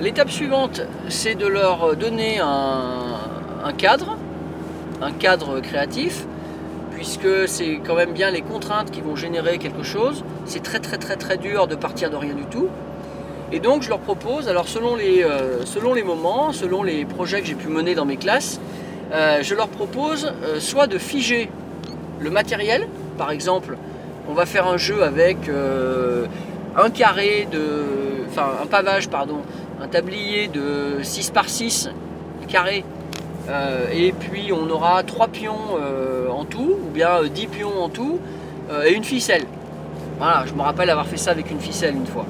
L'étape 0.00 0.30
suivante, 0.30 0.82
c'est 1.08 1.34
de 1.34 1.46
leur 1.46 1.96
donner 1.96 2.40
un 2.40 3.72
cadre, 3.78 4.18
un 5.00 5.12
cadre 5.12 5.60
créatif, 5.60 6.26
puisque 7.04 7.46
c'est 7.48 7.80
quand 7.86 7.96
même 7.96 8.12
bien 8.12 8.30
les 8.30 8.40
contraintes 8.40 8.90
qui 8.90 9.02
vont 9.02 9.14
générer 9.14 9.58
quelque 9.58 9.82
chose. 9.82 10.24
C'est 10.46 10.62
très 10.62 10.78
très 10.78 10.96
très 10.96 11.16
très 11.16 11.36
dur 11.36 11.66
de 11.66 11.74
partir 11.74 12.08
de 12.08 12.16
rien 12.16 12.32
du 12.32 12.46
tout. 12.46 12.68
Et 13.52 13.60
donc 13.60 13.82
je 13.82 13.90
leur 13.90 13.98
propose, 13.98 14.48
alors 14.48 14.66
selon 14.66 14.96
les, 14.96 15.22
euh, 15.22 16.02
moments, 16.02 16.54
selon 16.54 16.82
les 16.82 17.04
projets 17.04 17.42
que 17.42 17.46
j'ai 17.46 17.56
pu 17.56 17.68
mener 17.68 17.94
dans 17.94 18.06
mes 18.06 18.16
classes, 18.16 18.58
euh, 19.12 19.42
je 19.42 19.54
leur 19.54 19.68
propose 19.68 20.32
euh, 20.44 20.58
soit 20.60 20.86
de 20.86 20.96
figer 20.96 21.50
le 22.20 22.30
matériel, 22.30 22.88
par 23.18 23.30
exemple, 23.30 23.76
on 24.26 24.32
va 24.32 24.46
faire 24.46 24.66
un 24.66 24.78
jeu 24.78 25.02
avec 25.02 25.36
un 26.74 26.88
carré 26.88 27.46
de. 27.52 27.84
Enfin, 28.30 28.48
un 28.62 28.66
pavage, 28.66 29.10
pardon, 29.10 29.42
un 29.82 29.88
tablier 29.88 30.48
de 30.48 31.02
6 31.02 31.32
par 31.32 31.50
6 31.50 31.90
carré, 32.48 32.82
et 33.92 34.12
puis 34.12 34.52
on 34.52 34.68
aura 34.70 35.02
3 35.02 35.28
pions 35.28 35.76
euh, 35.80 36.28
en 36.28 36.44
tout, 36.44 36.78
ou 36.86 36.90
bien 36.92 37.10
euh, 37.22 37.28
10 37.28 37.46
pions 37.48 37.82
en 37.82 37.88
tout, 37.88 38.18
euh, 38.70 38.84
et 38.84 38.92
une 38.92 39.04
ficelle. 39.04 39.44
Voilà, 40.18 40.44
je 40.46 40.54
me 40.54 40.62
rappelle 40.62 40.90
avoir 40.90 41.06
fait 41.06 41.16
ça 41.16 41.32
avec 41.32 41.50
une 41.50 41.60
ficelle 41.60 41.94
une 41.94 42.06
fois. 42.06 42.26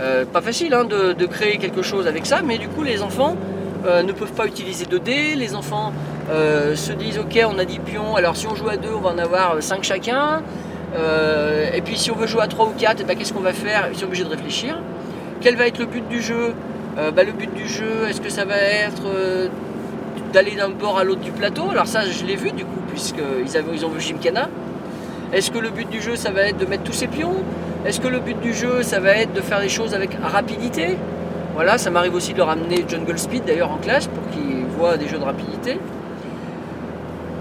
Euh, 0.00 0.24
pas 0.26 0.42
facile 0.42 0.74
hein, 0.74 0.84
de, 0.84 1.26
créer 1.26 1.56
quelque 1.56 1.82
chose 1.82 2.06
avec 2.06 2.26
ça, 2.26 2.42
mais 2.44 2.58
du 2.58 2.68
coup 2.68 2.82
les 2.82 3.02
enfants 3.02 3.34
euh, 3.86 4.02
ne 4.02 4.12
peuvent 4.12 4.32
pas 4.32 4.46
utiliser 4.46 4.84
de 4.84 4.98
dés, 4.98 5.34
les 5.36 5.54
enfants 5.54 5.92
euh, 6.30 6.76
se 6.76 6.92
disent 6.92 7.18
ok 7.18 7.38
on 7.50 7.58
a 7.58 7.64
10 7.64 7.78
pions, 7.78 8.14
alors 8.16 8.36
si 8.36 8.46
on 8.46 8.54
joue 8.54 8.68
à 8.68 8.76
2 8.76 8.88
on 8.94 9.00
va 9.00 9.10
en 9.10 9.18
avoir 9.18 9.62
5 9.62 9.82
chacun, 9.82 10.42
Euh, 10.94 11.68
et 11.74 11.82
puis 11.82 11.96
si 11.98 12.10
on 12.10 12.14
veut 12.14 12.26
jouer 12.26 12.42
à 12.42 12.46
3 12.46 12.66
ou 12.66 12.72
4, 12.78 12.98
eh 13.00 13.04
ben, 13.04 13.16
qu'est-ce 13.16 13.32
qu'on 13.32 13.40
va 13.40 13.52
faire? 13.52 13.88
Ils 13.92 13.98
sont 13.98 14.06
obligés 14.06 14.24
de 14.24 14.30
réfléchir. 14.30 14.78
Quel 15.40 15.56
va 15.56 15.66
être 15.66 15.78
le 15.78 15.86
but 15.86 16.06
du 16.08 16.22
jeu? 16.22 16.54
Euh, 16.98 17.10
bah, 17.10 17.24
Le 17.24 17.32
but 17.32 17.52
du 17.52 17.68
jeu, 17.68 18.06
est-ce 18.08 18.20
que 18.20 18.30
ça 18.30 18.44
va 18.44 18.56
être 18.56 19.02
euh, 19.06 19.48
d'aller 20.32 20.56
d'un 20.56 20.68
bord 20.68 20.98
à 20.98 21.04
l'autre 21.04 21.20
du 21.20 21.32
plateau 21.32 21.70
Alors 21.70 21.86
ça 21.86 22.04
je 22.04 22.24
l'ai 22.24 22.36
vu 22.36 22.52
du 22.52 22.64
coup, 22.64 22.80
puisqu'ils 22.88 23.62
ils 23.74 23.86
ont 23.86 23.88
vu 23.88 24.00
Gymkhana. 24.00 24.48
Est-ce 25.32 25.50
que 25.50 25.58
le 25.58 25.70
but 25.70 25.88
du 25.88 26.00
jeu 26.00 26.16
ça 26.16 26.30
va 26.30 26.42
être 26.42 26.58
de 26.58 26.66
mettre 26.66 26.84
tous 26.84 26.92
ses 26.92 27.08
pions? 27.08 27.34
Est-ce 27.84 28.00
que 28.00 28.08
le 28.08 28.20
but 28.20 28.40
du 28.40 28.54
jeu 28.54 28.82
ça 28.82 29.00
va 29.00 29.16
être 29.16 29.32
de 29.32 29.40
faire 29.40 29.60
des 29.60 29.68
choses 29.68 29.94
avec 29.94 30.10
rapidité? 30.22 30.96
Voilà, 31.54 31.78
ça 31.78 31.90
m'arrive 31.90 32.14
aussi 32.14 32.32
de 32.32 32.38
leur 32.38 32.50
amener 32.50 32.84
Jungle 32.86 33.18
Speed 33.18 33.44
d'ailleurs 33.44 33.72
en 33.72 33.78
classe 33.78 34.08
pour 34.08 34.28
qu'ils 34.30 34.66
voient 34.66 34.96
des 34.96 35.08
jeux 35.08 35.18
de 35.18 35.24
rapidité. 35.24 35.78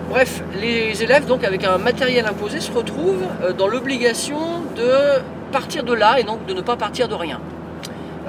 Bref, 0.09 0.43
les 0.61 1.03
élèves 1.03 1.25
donc 1.25 1.43
avec 1.43 1.63
un 1.63 1.77
matériel 1.77 2.25
imposé 2.25 2.59
se 2.59 2.71
retrouvent 2.71 3.25
euh, 3.43 3.53
dans 3.53 3.67
l'obligation 3.67 4.37
de 4.77 5.21
partir 5.51 5.83
de 5.83 5.93
là 5.93 6.19
et 6.19 6.23
donc 6.23 6.45
de 6.45 6.53
ne 6.53 6.61
pas 6.61 6.75
partir 6.75 7.07
de 7.07 7.15
rien. 7.15 7.39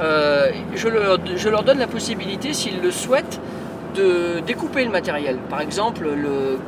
Euh, 0.00 0.50
je 0.75 1.48
leur 1.48 1.62
donne 1.62 1.78
la 1.78 1.86
possibilité, 1.86 2.52
s'ils 2.52 2.80
le 2.82 2.90
souhaitent, 2.90 3.40
de 3.96 4.40
découper 4.46 4.84
le 4.84 4.90
matériel. 4.90 5.38
Par 5.50 5.60
exemple, 5.60 6.04
le, 6.04 6.58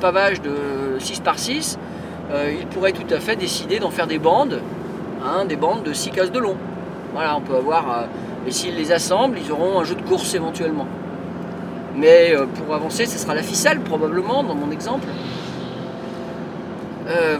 pavage 0.00 0.40
de 0.40 0.98
6 0.98 1.20
par 1.20 1.38
6, 1.38 1.78
euh, 2.32 2.52
ils 2.58 2.66
pourraient 2.66 2.92
tout 2.92 3.12
à 3.12 3.18
fait 3.18 3.36
décider 3.36 3.80
d'en 3.80 3.90
faire 3.90 4.06
des 4.06 4.18
bandes, 4.18 4.60
hein, 5.24 5.44
des 5.44 5.56
bandes 5.56 5.82
de 5.82 5.92
6 5.92 6.10
cases 6.10 6.32
de 6.32 6.38
long. 6.38 6.56
Voilà, 7.12 7.36
on 7.36 7.40
peut 7.40 7.56
avoir. 7.56 7.90
euh, 7.90 8.02
et 8.46 8.52
s'ils 8.52 8.76
les 8.76 8.92
assemblent, 8.92 9.38
ils 9.44 9.52
auront 9.52 9.80
un 9.80 9.84
jeu 9.84 9.94
de 9.94 10.02
course 10.02 10.34
éventuellement. 10.34 10.86
Mais 11.96 12.32
euh, 12.32 12.46
pour 12.46 12.74
avancer, 12.74 13.04
ce 13.04 13.18
sera 13.18 13.34
la 13.34 13.42
ficelle 13.42 13.80
probablement 13.80 14.42
dans 14.42 14.54
mon 14.54 14.70
exemple. 14.70 15.08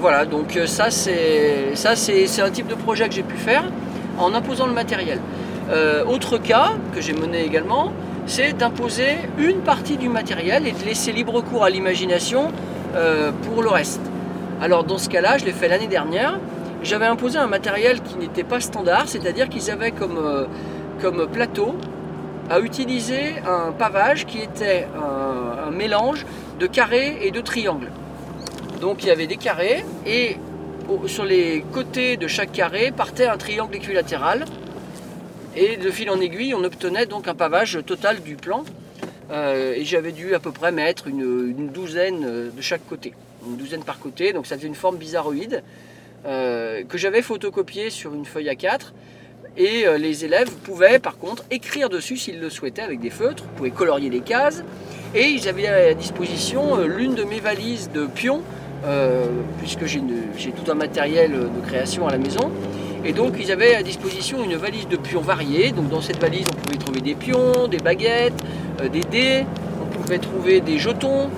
Voilà, 0.00 0.24
donc 0.24 0.58
ça 0.66 0.90
c'est 0.90 1.76
ça 1.76 1.94
c'est 1.94 2.42
un 2.42 2.50
type 2.50 2.66
de 2.66 2.74
projet 2.74 3.08
que 3.08 3.14
j'ai 3.14 3.22
pu 3.22 3.36
faire 3.36 3.62
en 4.18 4.34
imposant 4.34 4.66
le 4.66 4.72
matériel. 4.72 5.20
Autre 6.08 6.38
cas 6.38 6.72
que 6.92 7.00
j'ai 7.00 7.12
mené 7.12 7.44
également, 7.44 7.92
c'est 8.30 8.52
d'imposer 8.52 9.18
une 9.38 9.58
partie 9.58 9.96
du 9.96 10.08
matériel 10.08 10.64
et 10.64 10.70
de 10.70 10.84
laisser 10.84 11.10
libre 11.10 11.40
cours 11.40 11.64
à 11.64 11.70
l'imagination 11.70 12.52
euh, 12.94 13.32
pour 13.42 13.60
le 13.60 13.68
reste. 13.68 14.00
Alors 14.62 14.84
dans 14.84 14.98
ce 14.98 15.08
cas-là, 15.08 15.36
je 15.36 15.44
l'ai 15.44 15.52
fait 15.52 15.66
l'année 15.66 15.88
dernière 15.88 16.38
j'avais 16.82 17.06
imposé 17.06 17.38
un 17.38 17.48
matériel 17.48 18.00
qui 18.00 18.16
n'était 18.16 18.44
pas 18.44 18.60
standard, 18.60 19.06
c'est-à-dire 19.06 19.48
qu'ils 19.50 19.70
avaient 19.70 19.90
comme, 19.90 20.16
euh, 20.16 21.26
plateau 21.26 21.74
à 22.48 22.60
utiliser 22.60 23.34
un 23.46 23.72
pavage 23.72 24.24
qui 24.24 24.38
était 24.38 24.86
un, 24.96 25.68
un 25.68 25.70
mélange 25.72 26.24
de 26.58 26.66
carrés 26.66 27.18
et 27.22 27.32
de 27.32 27.40
triangles. 27.40 27.90
Donc 28.80 29.02
il 29.02 29.08
y 29.08 29.10
avait 29.10 29.26
des 29.26 29.36
carrés 29.36 29.84
et 30.06 30.38
sur 31.06 31.24
les 31.24 31.64
côtés 31.72 32.16
de 32.16 32.28
chaque 32.28 32.52
carré 32.52 32.92
partait 32.96 33.26
un 33.26 33.36
triangle 33.36 33.76
équilatéral. 33.76 34.46
Et 35.56 35.76
de 35.76 35.90
fil 35.90 36.10
en 36.10 36.20
aiguille, 36.20 36.54
on 36.54 36.62
obtenait 36.62 37.06
donc 37.06 37.26
un 37.26 37.34
pavage 37.34 37.78
total 37.84 38.20
du 38.20 38.36
plan. 38.36 38.64
Euh, 39.30 39.74
et 39.74 39.84
j'avais 39.84 40.12
dû 40.12 40.34
à 40.34 40.40
peu 40.40 40.52
près 40.52 40.72
mettre 40.72 41.06
une, 41.06 41.68
douzaine 41.68 42.24
euh, 42.24 42.50
de 42.50 42.62
chaque 42.62 42.86
côté. 42.88 43.14
Une 43.46 43.56
douzaine 43.56 43.82
par 43.82 43.98
côté, 43.98 44.32
donc 44.32 44.46
ça 44.46 44.56
faisait 44.56 44.68
une 44.68 44.74
forme 44.74 44.96
bizarroïde 44.96 45.62
euh, 46.26 46.82
que 46.84 46.98
j'avais 46.98 47.22
photocopié 47.22 47.90
sur 47.90 48.14
une 48.14 48.24
feuille 48.24 48.48
A4. 48.48 48.92
Et 49.56 49.84
les 49.98 50.24
élèves 50.24 50.50
pouvaient 50.62 51.00
par 51.00 51.18
contre 51.18 51.44
écrire 51.50 51.88
dessus 51.88 52.16
s'ils 52.16 52.38
le 52.38 52.48
souhaitaient 52.50 52.82
avec 52.82 53.00
des 53.00 53.10
feutres, 53.10 53.42
pouvaient 53.56 53.72
colorier 53.72 54.08
les 54.08 54.20
cases. 54.20 54.62
Et 55.12 55.26
ils 55.26 55.48
avaient 55.48 55.66
à 55.66 55.92
disposition 55.92 56.78
l'une 56.86 57.16
de 57.16 57.24
mes 57.24 57.40
valises 57.40 57.90
de 57.92 58.06
pions, 58.06 58.42
puisque 59.58 59.86
j'ai 59.86 60.52
tout 60.52 60.70
un 60.70 60.74
matériel 60.74 61.32
de 61.32 61.66
création 61.66 62.06
à 62.06 62.12
la 62.12 62.18
maison. 62.18 62.52
Et 63.04 63.12
donc 63.12 63.34
ils 63.40 63.50
avaient 63.50 63.74
à 63.74 63.82
disposition 63.82 64.44
une 64.44 64.56
valise 64.56 64.86
de 64.86 64.96
pions 64.96 65.20
variés. 65.22 65.72
Donc 65.72 65.88
dans 65.88 66.00
cette 66.00 66.20
valise, 66.20 66.46
on 66.52 66.56
pouvait 66.56 66.76
trouver 66.76 67.00
des 67.00 67.14
pions, 67.14 67.68
des 67.68 67.78
baguettes, 67.78 68.34
euh, 68.82 68.88
des 68.88 69.00
dés, 69.00 69.46
on 69.82 69.86
pouvait 69.86 70.18
trouver 70.18 70.60
des 70.60 70.78
jetons, 70.78 71.30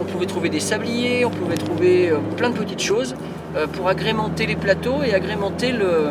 on 0.00 0.04
pouvait 0.04 0.26
trouver 0.26 0.48
des 0.48 0.60
sabliers, 0.60 1.24
on 1.24 1.30
pouvait 1.30 1.56
trouver 1.56 2.10
euh, 2.10 2.18
plein 2.36 2.50
de 2.50 2.56
petites 2.56 2.82
choses 2.82 3.14
euh, 3.56 3.66
pour 3.68 3.88
agrémenter 3.88 4.46
les 4.46 4.56
plateaux 4.56 5.02
et 5.04 5.14
agrémenter 5.14 5.72
le 5.72 6.08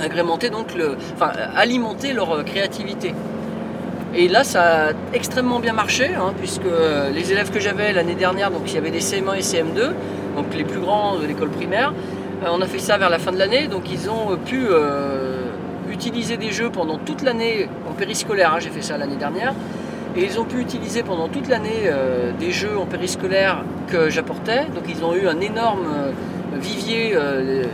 agrémenter 0.00 0.50
donc 0.50 0.74
le 0.74 0.96
enfin 1.14 1.30
alimenter 1.54 2.12
leur 2.12 2.44
créativité. 2.44 3.14
Et 4.16 4.28
là, 4.28 4.44
ça 4.44 4.88
a 4.88 4.92
extrêmement 5.12 5.58
bien 5.58 5.72
marché, 5.72 6.10
hein, 6.14 6.34
puisque 6.38 6.62
les 7.12 7.32
élèves 7.32 7.50
que 7.50 7.58
j'avais 7.58 7.92
l'année 7.92 8.14
dernière, 8.14 8.52
donc 8.52 8.62
il 8.66 8.74
y 8.74 8.78
avait 8.78 8.92
des 8.92 9.00
CM1 9.00 9.36
et 9.36 9.40
CM2, 9.40 9.90
donc 10.36 10.54
les 10.56 10.62
plus 10.62 10.78
grands 10.78 11.18
de 11.18 11.26
l'école 11.26 11.48
primaire, 11.48 11.92
on 12.52 12.60
a 12.60 12.66
fait 12.66 12.78
ça 12.78 12.98
vers 12.98 13.10
la 13.10 13.18
fin 13.18 13.32
de 13.32 13.38
l'année, 13.38 13.68
donc 13.68 13.90
ils 13.90 14.10
ont 14.10 14.32
euh, 14.32 14.36
pu 14.36 14.66
euh, 14.68 15.42
utiliser 15.90 16.36
des 16.36 16.50
jeux 16.50 16.70
pendant 16.70 16.98
toute 16.98 17.22
l'année 17.22 17.68
en 17.88 17.92
périscolaire, 17.92 18.54
hein, 18.54 18.58
j'ai 18.60 18.70
fait 18.70 18.82
ça 18.82 18.98
l'année 18.98 19.16
dernière, 19.16 19.54
et 20.16 20.24
ils 20.24 20.38
ont 20.38 20.44
pu 20.44 20.60
utiliser 20.60 21.02
pendant 21.02 21.28
toute 21.28 21.48
l'année 21.48 21.84
euh, 21.86 22.32
des 22.38 22.50
jeux 22.50 22.78
en 22.78 22.86
périscolaire 22.86 23.64
que 23.88 24.10
j'apportais, 24.10 24.66
donc 24.74 24.84
ils 24.88 25.04
ont 25.04 25.14
eu 25.14 25.26
un 25.26 25.40
énorme 25.40 25.86
euh, 25.86 26.12
vivier 26.60 27.12
euh, 27.14 27.64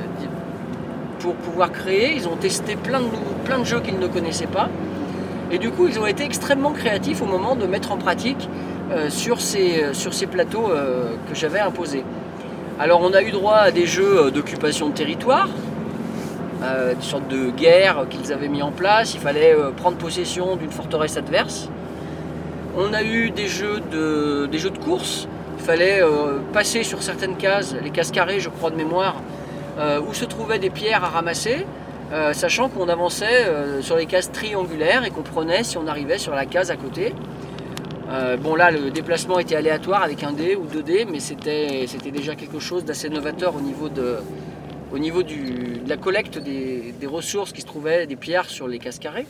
pour 1.18 1.34
pouvoir 1.34 1.70
créer, 1.70 2.14
ils 2.14 2.28
ont 2.28 2.36
testé 2.36 2.76
plein 2.76 3.00
de, 3.00 3.06
plein 3.44 3.62
jeux 3.64 3.80
qu'ils 3.80 3.98
ne 3.98 4.06
connaissaient 4.06 4.46
pas, 4.46 4.68
et 5.50 5.58
du 5.58 5.70
coup 5.70 5.88
ils 5.88 5.98
ont 5.98 6.06
été 6.06 6.24
extrêmement 6.24 6.72
créatifs 6.72 7.22
au 7.22 7.26
moment 7.26 7.56
de 7.56 7.66
mettre 7.66 7.92
en 7.92 7.96
pratique 7.96 8.48
euh, 8.92 9.08
sur, 9.08 9.40
ces, 9.40 10.26
plateaux 10.28 10.68
euh, 10.68 11.12
que 11.28 11.34
j'avais 11.36 11.60
imposés. 11.60 12.02
Alors 12.80 13.02
on 13.02 13.12
a 13.12 13.20
eu 13.20 13.30
droit 13.30 13.56
à 13.56 13.70
des 13.72 13.84
jeux 13.84 14.18
euh, 14.18 14.30
d'occupation 14.30 14.88
de 14.88 14.94
territoire, 14.94 15.50
euh, 16.62 16.94
des 16.94 17.02
sortes 17.02 17.28
de 17.28 17.50
guerres 17.50 18.06
qu'ils 18.08 18.32
avaient 18.32 18.48
mis 18.48 18.62
en 18.62 18.70
place. 18.70 19.12
Il 19.12 19.20
fallait 19.20 19.54
euh, 19.54 19.70
prendre 19.70 19.98
possession 19.98 20.56
d'une 20.56 20.70
forteresse 20.70 21.18
adverse. 21.18 21.68
On 22.78 22.94
a 22.94 23.02
eu 23.02 23.32
des 23.32 23.48
jeux 23.48 23.82
de, 23.92 24.48
course. 24.82 25.28
Il 25.58 25.62
fallait 25.62 26.00
passer 26.54 26.82
sur 26.82 27.02
certaines 27.02 27.36
cases, 27.36 27.74
les 27.82 27.90
cases 27.90 28.10
carrées, 28.10 28.40
je 28.40 28.48
crois 28.48 28.70
de 28.70 28.76
mémoire, 28.76 29.16
où 30.08 30.14
se 30.14 30.24
trouvaient 30.24 30.58
des 30.58 30.70
pierres 30.70 31.04
à 31.04 31.08
ramasser, 31.08 31.66
sachant 32.32 32.70
qu'on 32.70 32.88
avançait 32.88 33.46
sur 33.82 33.96
les 33.96 34.06
cases 34.06 34.32
triangulaires 34.32 35.04
et 35.04 35.10
qu'on 35.10 35.22
prenait 35.22 35.64
si 35.64 35.76
on 35.76 35.86
arrivait 35.86 36.16
sur 36.16 36.34
la 36.34 36.46
case 36.46 36.70
à 36.70 36.76
côté. 36.76 37.12
Euh, 38.10 38.36
bon 38.36 38.56
là 38.56 38.72
le 38.72 38.90
déplacement 38.90 39.38
était 39.38 39.54
aléatoire 39.54 40.02
avec 40.02 40.24
un 40.24 40.32
dé 40.32 40.56
ou 40.56 40.64
deux 40.64 40.82
dés 40.82 41.04
mais 41.04 41.20
c'était 41.20 41.86
déjà 42.10 42.34
quelque 42.34 42.58
chose 42.58 42.84
d'assez 42.84 43.08
novateur 43.08 43.54
au 43.54 43.60
niveau 43.60 43.88
de, 43.88 44.16
la 45.86 45.96
collecte 45.96 46.38
des, 46.38 46.92
ressources 47.06 47.52
qui 47.52 47.60
se 47.60 47.66
trouvaient, 47.66 48.06
des 48.06 48.16
pierres 48.16 48.50
sur 48.50 48.66
les 48.66 48.78
cases 48.78 48.98
carrées. 48.98 49.26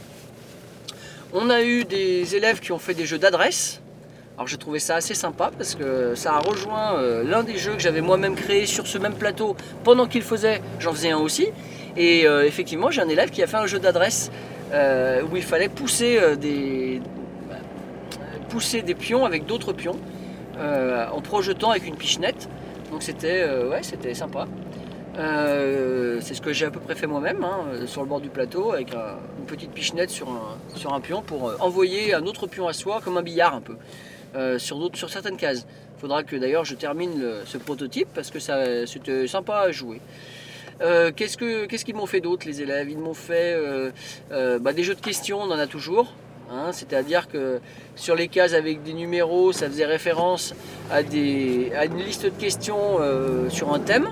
On 1.35 1.51
a 1.51 1.63
eu 1.63 1.85
des 1.85 2.35
élèves 2.35 2.61
qui 2.61 2.73
ont 2.73 2.79
fait 2.79 2.95
des 2.95 3.05
jeux 3.05 3.19
d'adresse. 3.19 3.81
Alors 4.37 4.47
j'ai 4.47 4.57
trouvé 4.57 4.79
ça 4.79 4.97
assez 4.97 5.15
sympa 5.15 5.51
parce 5.57 5.75
que 5.75 6.15
ça 6.15 6.35
a 6.35 6.39
rejoint 6.39 6.97
euh, 6.97 7.23
l'un 7.23 7.43
des 7.43 7.59
jeux 7.59 7.75
que 7.75 7.81
j'avais 7.81 8.01
moi-même 8.01 8.35
créé 8.35 8.65
sur 8.65 8.87
ce 8.87 8.97
même 8.97 9.15
plateau 9.15 9.57
pendant 9.85 10.07
qu'il 10.07 10.23
faisait, 10.23 10.63
j'en 10.79 10.93
faisais 10.93 11.11
un 11.11 11.19
aussi. 11.19 11.49
Et 11.99 12.27
euh, 12.27 12.47
effectivement 12.47 12.91
j'ai 12.91 13.03
un 13.03 13.09
élève 13.09 13.29
qui 13.29 13.43
a 13.43 13.47
fait 13.47 13.59
un 13.59 13.67
jeu 13.67 13.79
d'adresse 13.79 14.31
où 14.73 15.37
il 15.37 15.43
fallait 15.43 15.69
pousser 15.69 16.21
des, 16.41 17.03
pousser 18.51 18.83
des 18.83 18.95
pions 18.95 19.25
avec 19.25 19.47
d'autres 19.47 19.73
pions 19.73 19.99
euh, 20.59 21.07
en 21.09 21.21
projetant 21.21 21.71
avec 21.71 21.87
une 21.87 21.97
pichenette. 21.97 22.49
Donc 22.91 23.03
c'était 23.03 23.41
euh, 23.43 23.71
ouais, 23.71 23.83
c'était 23.83 24.15
sympa. 24.15 24.47
Euh, 25.19 26.19
c'est 26.21 26.35
ce 26.35 26.41
que 26.41 26.53
j'ai 26.53 26.67
à 26.67 26.71
peu 26.71 26.81
près 26.81 26.95
fait 26.95 27.07
moi-même 27.07 27.43
hein, 27.45 27.87
sur 27.87 28.03
le 28.03 28.09
bord 28.09 28.21
du 28.21 28.29
plateau 28.29 28.73
avec 28.73 28.95
un- 28.95 29.19
une 29.39 29.47
petite 29.47 29.73
pichenette 29.73 30.11
sur 30.11 30.29
un, 30.29 30.57
sur 30.77 30.93
un 30.95 31.01
pion 31.01 31.21
pour 31.23 31.53
envoyer 31.61 32.15
un 32.15 32.25
autre 32.27 32.47
pion 32.47 32.69
à 32.69 32.73
soi 32.73 33.01
comme 33.05 33.17
un 33.17 33.23
billard 33.23 33.55
un 33.55 33.61
peu 33.61 33.77
sur, 34.59 34.77
sur 34.95 35.11
certaines 35.11 35.37
cases. 35.37 35.67
Il 35.97 36.01
faudra 36.01 36.23
que 36.23 36.37
d'ailleurs 36.37 36.65
je 36.65 36.75
termine 36.77 37.23
ce 37.45 37.59
prototype 37.59 38.09
parce 38.15 38.31
que 38.31 38.39
ça, 38.39 38.87
c'était 38.87 39.27
sympa 39.27 39.57
à 39.59 39.73
jouer. 39.73 40.01
Euh, 40.81 41.11
qu'est-ce, 41.15 41.37
que, 41.37 41.67
qu'est-ce 41.67 41.85
qu'ils 41.85 41.97
m'ont 41.97 42.07
fait 42.07 42.21
d'autre 42.21 42.47
les 42.47 42.63
élèves? 42.63 42.89
Ils 42.89 42.97
m'ont 42.99 43.13
fait 43.13 43.55
bah, 44.31 44.73
des 44.73 44.85
jeux 44.85 44.95
de 44.95 45.01
questions, 45.01 45.41
on 45.41 45.51
en 45.51 45.59
a 45.59 45.67
toujours. 45.67 46.13
Hein, 46.51 46.71
c'est-à-dire 46.73 47.29
que 47.29 47.61
sur 47.97 48.15
les 48.15 48.29
cases 48.29 48.55
avec 48.55 48.83
des 48.83 48.93
numéros, 48.93 49.53
ça 49.53 49.67
faisait 49.67 49.87
référence 49.87 50.55
à, 50.91 51.03
des, 51.03 51.73
à 51.79 51.85
une 51.87 51.99
liste 51.99 52.25
de 52.25 52.31
questions 52.31 52.99
euh, 53.01 53.49
sur 53.49 53.73
un 53.73 53.79
thème. 53.79 54.09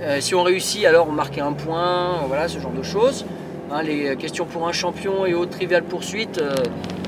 Euh, 0.00 0.20
si 0.20 0.34
on 0.34 0.42
réussit, 0.42 0.84
alors 0.84 1.08
on 1.08 1.12
marquait 1.12 1.40
un 1.40 1.52
point, 1.52 2.22
voilà, 2.26 2.48
ce 2.48 2.58
genre 2.58 2.72
de 2.72 2.82
choses. 2.82 3.24
Hein, 3.70 3.82
les 3.82 4.16
questions 4.16 4.44
pour 4.44 4.68
un 4.68 4.72
champion 4.72 5.26
et 5.26 5.34
autres 5.34 5.52
triviales 5.52 5.84
poursuites, 5.84 6.38
euh, 6.38 6.54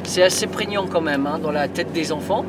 c'est 0.04 0.22
assez 0.22 0.46
prégnant 0.46 0.86
quand 0.86 1.00
même 1.00 1.26
hein, 1.26 1.38
dans 1.38 1.52
la 1.52 1.68
tête 1.68 1.92
des 1.92 2.12
enfants. 2.12 2.44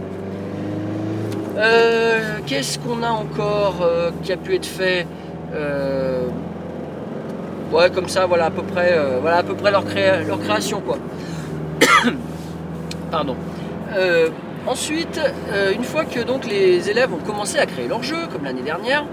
Qu'est-ce 2.48 2.80
qu'on 2.80 3.02
a 3.02 3.10
encore 3.10 3.76
qui 4.24 4.34
a 4.34 4.38
pu 4.38 4.56
être 4.56 4.66
fait 4.66 5.08
Ouais, 7.72 7.90
comme 7.90 8.10
ça, 8.10 8.26
voilà 8.26 8.48
à 8.48 8.52
peu 8.52 8.62
près, 8.62 9.00
voilà 9.22 9.38
à 9.38 9.44
peu 9.44 9.56
près 9.56 9.72
leur, 9.72 9.86
leur 10.28 10.40
création 10.42 10.82
quoi. 10.82 10.98
Pardon. 13.12 13.36
Euh, 13.96 14.30
ensuite, 14.68 15.20
euh, 15.52 15.72
une 15.74 15.84
fois 15.84 16.06
que 16.06 16.20
donc 16.20 16.46
les 16.46 16.90
élèves 16.90 17.14
ont 17.14 17.26
commencé 17.26 17.58
à 17.60 17.66
créer 17.66 17.88
leur 17.88 18.04
jeu, 18.04 18.28
comme 18.32 18.44
l'année 18.44 18.62
dernière, 18.62 19.06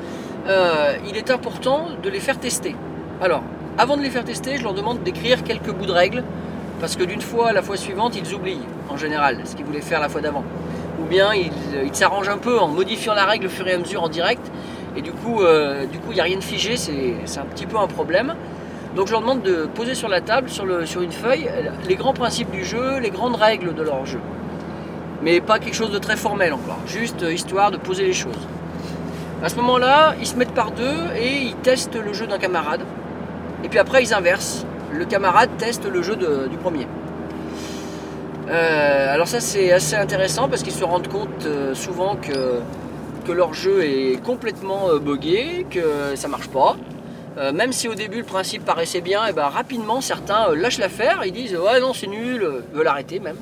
euh, 0.49 0.95
il 1.09 1.17
est 1.17 1.31
important 1.31 1.89
de 2.03 2.11
les 2.11 2.21
faire 2.21 2.39
tester. 2.39 2.75
Alors, 3.21 3.43
avant 3.79 3.97
de 3.97 4.03
les 4.03 4.11
faire 4.11 4.25
tester, 4.25 4.57
je 4.57 4.63
leur 4.65 4.75
demande 4.75 5.03
d'écrire 5.03 5.45
quelques 5.45 5.73
bouts 5.73 5.87
de 5.87 5.93
règles, 5.93 6.25
parce 6.81 6.97
que 6.97 7.05
d'une 7.05 7.21
fois 7.21 7.51
à 7.51 7.53
la 7.53 7.63
fois 7.63 7.77
suivante, 7.77 8.17
ils 8.17 8.35
oublient, 8.35 8.67
en 8.89 8.97
général, 8.97 9.39
ce 9.45 9.55
qu'ils 9.55 9.65
voulaient 9.65 9.81
faire 9.81 10.01
la 10.01 10.09
fois 10.09 10.21
d'avant. 10.21 10.45
Ou 11.01 11.05
bien 11.05 11.33
ils 11.35 11.95
s'arrangent 11.95 12.29
un 12.29 12.39
peu 12.39 12.59
en 12.59 12.69
modifiant 12.69 13.15
la 13.15 13.25
règle 13.25 13.47
au 13.47 13.51
fur 13.51 13.67
et 13.69 13.73
à 13.73 13.79
mesure 13.79 14.03
en 14.03 14.09
direct, 14.09 14.51
et 14.97 15.03
du 15.03 15.13
coup, 15.13 15.43
du 15.91 15.99
coup, 15.99 16.11
il 16.11 16.15
n'y 16.15 16.21
a 16.21 16.25
rien 16.25 16.37
de 16.37 16.45
figé, 16.45 16.77
c'est 16.77 17.39
un 17.39 17.45
petit 17.45 17.67
peu 17.67 17.79
un 17.79 17.87
problème. 17.87 18.35
Donc 18.97 19.07
je 19.07 19.13
leur 19.13 19.21
demande 19.21 19.43
de 19.43 19.67
poser 19.75 19.95
sur 19.95 20.09
la 20.09 20.21
table, 20.21 20.51
sur, 20.51 20.67
une 20.67 21.13
feuille, 21.13 21.49
les 21.89 21.97
grands 21.97 22.13
principes 22.13 22.51
du 22.51 22.65
jeu, 22.65 22.99
les 22.99 23.11
grandes 23.11 23.37
règles 23.37 23.75
de 23.75 23.83
leur 23.83 24.05
jeu. 24.05 24.21
Mais 25.23 25.41
pas 25.41 25.59
quelque 25.59 25.75
chose 25.75 25.93
de 25.93 25.99
très 25.99 26.17
formel 26.17 26.53
encore, 26.53 26.81
juste 26.87 27.23
euh, 27.23 27.33
histoire 27.33 27.71
de 27.71 27.77
poser 27.77 28.05
les 28.05 28.13
choses. 28.13 28.49
À 29.43 29.49
ce 29.49 29.57
moment-là, 29.57 30.15
ils 30.21 30.27
se 30.27 30.37
mettent 30.37 30.55
par 30.55 30.73
deux 30.73 30.99
et 31.17 31.43
ils 31.43 31.57
testent 31.57 31.97
le 31.97 32.13
jeu 32.13 32.27
d'un 32.27 32.39
camarade. 32.39 32.83
Et 33.65 33.69
puis 33.69 33.79
après, 33.79 34.03
ils 34.03 34.13
inversent. 34.15 34.67
Le 34.93 35.05
camarade 35.05 35.51
teste 35.59 35.89
le 35.91 36.03
jeu 36.03 36.17
du 36.17 36.57
premier. 36.59 36.87
Euh, 38.49 39.15
alors 39.15 39.29
ça, 39.29 39.41
c'est 39.41 39.73
assez 39.73 39.97
intéressant 39.97 40.49
parce 40.49 40.63
qu'ils 40.63 40.73
se 40.73 40.85
rendent 40.85 41.09
compte 41.09 41.47
euh, 41.47 41.75
souvent 41.75 42.17
que, 42.17 42.61
que 43.25 43.33
leur 43.33 43.55
jeu 43.55 43.83
est 43.85 44.23
complètement 44.23 44.91
euh, 44.91 44.99
buggé, 44.99 45.67
que 45.71 46.15
ça 46.17 46.29
marche 46.29 46.49
pas. 46.49 46.77
Euh, 47.39 47.53
même 47.53 47.73
si 47.73 47.89
au 47.89 47.95
début 47.95 48.19
le 48.19 48.25
principe 48.25 48.65
paraissait 48.65 49.01
bien, 49.01 49.27
et 49.27 49.33
ben 49.33 49.47
rapidement 49.47 50.01
certains 50.01 50.51
euh, 50.51 50.55
lâchent 50.55 50.79
l'affaire, 50.79 51.23
ils 51.25 51.33
disent 51.33 51.57
ouais 51.57 51.81
non 51.81 51.95
c'est 51.95 52.07
nul, 52.07 52.43
euh, 52.43 52.61
veulent 52.73 52.87
arrêter 52.87 53.21
même. 53.21 53.39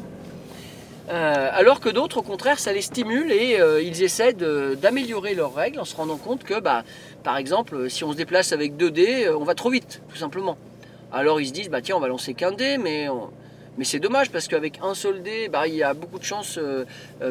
Alors 1.13 1.81
que 1.81 1.89
d'autres 1.89 2.19
au 2.19 2.23
contraire 2.23 2.61
ça 2.61 2.73
les 2.73 2.83
stimule 2.83 3.33
et 3.33 3.59
ils 3.83 4.05
essaient 4.05 4.33
d'améliorer 4.33 5.35
leurs 5.35 5.53
règles 5.53 5.81
en 5.81 5.85
se 5.85 5.97
rendant 5.97 6.17
compte 6.17 6.45
que 6.45 6.61
bah, 6.61 6.85
par 7.25 7.37
exemple 7.37 7.91
si 7.91 8.05
on 8.05 8.13
se 8.13 8.17
déplace 8.17 8.53
avec 8.53 8.77
2 8.77 8.93
dés, 8.93 9.29
on 9.29 9.43
va 9.43 9.57
trop 9.57 9.71
vite 9.71 10.03
tout 10.09 10.17
simplement. 10.17 10.57
Alors 11.11 11.41
ils 11.41 11.49
se 11.49 11.53
disent 11.53 11.69
bah 11.69 11.83
tiens 11.83 11.97
on 11.97 12.01
va 12.01 12.07
lancer 12.07 12.35
qu'un 12.35 12.53
dé 12.53 12.79
mais 12.79 13.09
c'est 13.83 13.99
dommage 13.99 14.31
parce 14.31 14.47
qu'avec 14.47 14.79
un 14.85 14.95
seul 14.95 15.21
dé, 15.25 15.49
bah, 15.49 15.67
il 15.67 15.75
y 15.75 15.83
a 15.83 15.95
beaucoup 15.95 16.21
de 16.21 16.25
chances 16.25 16.61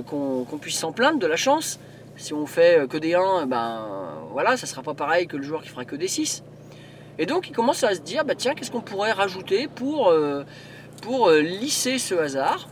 qu'on 0.08 0.58
puisse 0.60 0.78
s'en 0.78 0.92
plaindre 0.92 1.20
de 1.20 1.28
la 1.28 1.38
chance. 1.38 1.80
Si 2.20 2.34
on 2.34 2.46
fait 2.46 2.88
que 2.88 2.98
des 2.98 3.16
1, 3.16 3.48
ben 3.48 3.88
voilà, 4.32 4.58
ça 4.58 4.68
sera 4.68 4.84
pas 4.84 4.94
pareil 4.94 5.26
que 5.26 5.38
le 5.38 5.44
joueur 5.44 5.64
qui 5.64 5.70
fera 5.70 5.86
que 5.86 5.96
des 5.96 6.08
6. 6.08 6.44
Et 7.18 7.26
donc 7.26 7.50
il 7.50 7.52
commence 7.52 7.84
à 7.84 7.96
se 7.96 8.02
dire, 8.02 8.26
bah 8.26 8.36
tiens, 8.36 8.54
qu'est-ce 8.54 8.70
qu'on 8.70 8.82
pourrait 8.82 9.12
rajouter 9.12 9.68
pour, 9.68 10.14
pour 11.02 11.32
lisser 11.32 11.98
ce 11.98 12.16
hasard? 12.16 12.70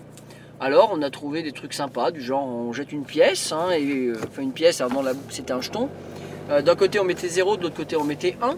Alors 0.60 0.92
on 0.94 1.02
a 1.02 1.10
trouvé 1.10 1.44
des 1.44 1.52
trucs 1.52 1.74
sympas, 1.74 2.12
du 2.12 2.22
genre 2.22 2.46
on 2.46 2.74
jette 2.74 2.92
une 2.92 3.06
pièce, 3.06 3.52
hein, 3.52 3.72
et, 3.72 4.12
enfin 4.24 4.42
une 4.42 4.54
pièce, 4.54 4.82
avant 4.82 5.02
la 5.02 5.14
boucle 5.14 5.34
c'était 5.34 5.54
un 5.54 5.62
jeton. 5.62 5.90
D'un 6.50 6.76
côté 6.76 7.00
on 7.00 7.04
mettait 7.04 7.28
0, 7.30 7.58
de 7.58 7.64
l'autre 7.64 7.76
côté 7.76 7.96
on 7.96 8.04
mettait 8.04 8.38
1. 8.42 8.56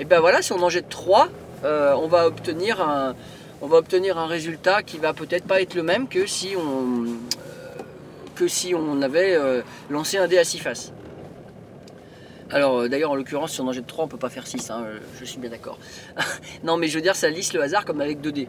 Et 0.00 0.04
ben 0.04 0.20
voilà, 0.20 0.42
si 0.42 0.52
on 0.52 0.62
en 0.62 0.70
jette 0.70 0.88
3, 0.88 1.28
on 1.62 2.08
va 2.08 2.26
obtenir 2.26 2.80
un, 2.80 3.14
on 3.62 3.66
va 3.66 3.76
obtenir 3.76 4.18
un 4.18 4.26
résultat 4.26 4.82
qui 4.82 4.96
va 4.96 5.12
peut-être 5.12 5.44
pas 5.44 5.60
être 5.60 5.74
le 5.74 5.82
même 5.82 6.08
que 6.08 6.26
si 6.26 6.54
on, 6.56 7.04
euh, 7.04 7.06
que 8.40 8.48
si 8.48 8.74
on 8.74 9.02
avait 9.02 9.34
euh, 9.34 9.60
lancé 9.90 10.16
un 10.16 10.26
dé 10.26 10.38
à 10.38 10.44
6 10.44 10.58
faces. 10.60 10.92
Alors 12.50 12.78
euh, 12.78 12.88
d'ailleurs 12.88 13.10
en 13.10 13.14
l'occurrence 13.14 13.52
si 13.52 13.60
on 13.60 13.68
en 13.68 13.72
jette 13.72 13.86
3 13.86 14.06
on 14.06 14.08
peut 14.08 14.16
pas 14.16 14.30
faire 14.30 14.46
6, 14.46 14.70
hein, 14.70 14.86
je 15.20 15.24
suis 15.26 15.38
bien 15.38 15.50
d'accord. 15.50 15.78
non 16.64 16.78
mais 16.78 16.88
je 16.88 16.94
veux 16.94 17.02
dire 17.02 17.16
ça 17.16 17.28
lisse 17.28 17.52
le 17.52 17.60
hasard 17.62 17.84
comme 17.84 18.00
avec 18.00 18.22
2 18.22 18.32
dés. 18.32 18.48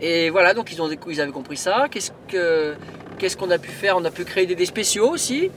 Et 0.00 0.30
voilà 0.30 0.54
donc 0.54 0.72
ils, 0.72 0.80
ont, 0.80 0.88
ils 0.88 1.20
avaient 1.20 1.32
compris 1.32 1.58
ça. 1.58 1.88
Qu'est-ce 1.90 2.12
que 2.28 2.76
qu'est-ce 3.18 3.36
qu'on 3.36 3.50
a 3.50 3.58
pu 3.58 3.70
faire? 3.70 3.98
On 3.98 4.04
a 4.06 4.10
pu 4.10 4.24
créer 4.24 4.46
des 4.46 4.54
dés 4.54 4.64
spéciaux 4.64 5.10
aussi. 5.10 5.50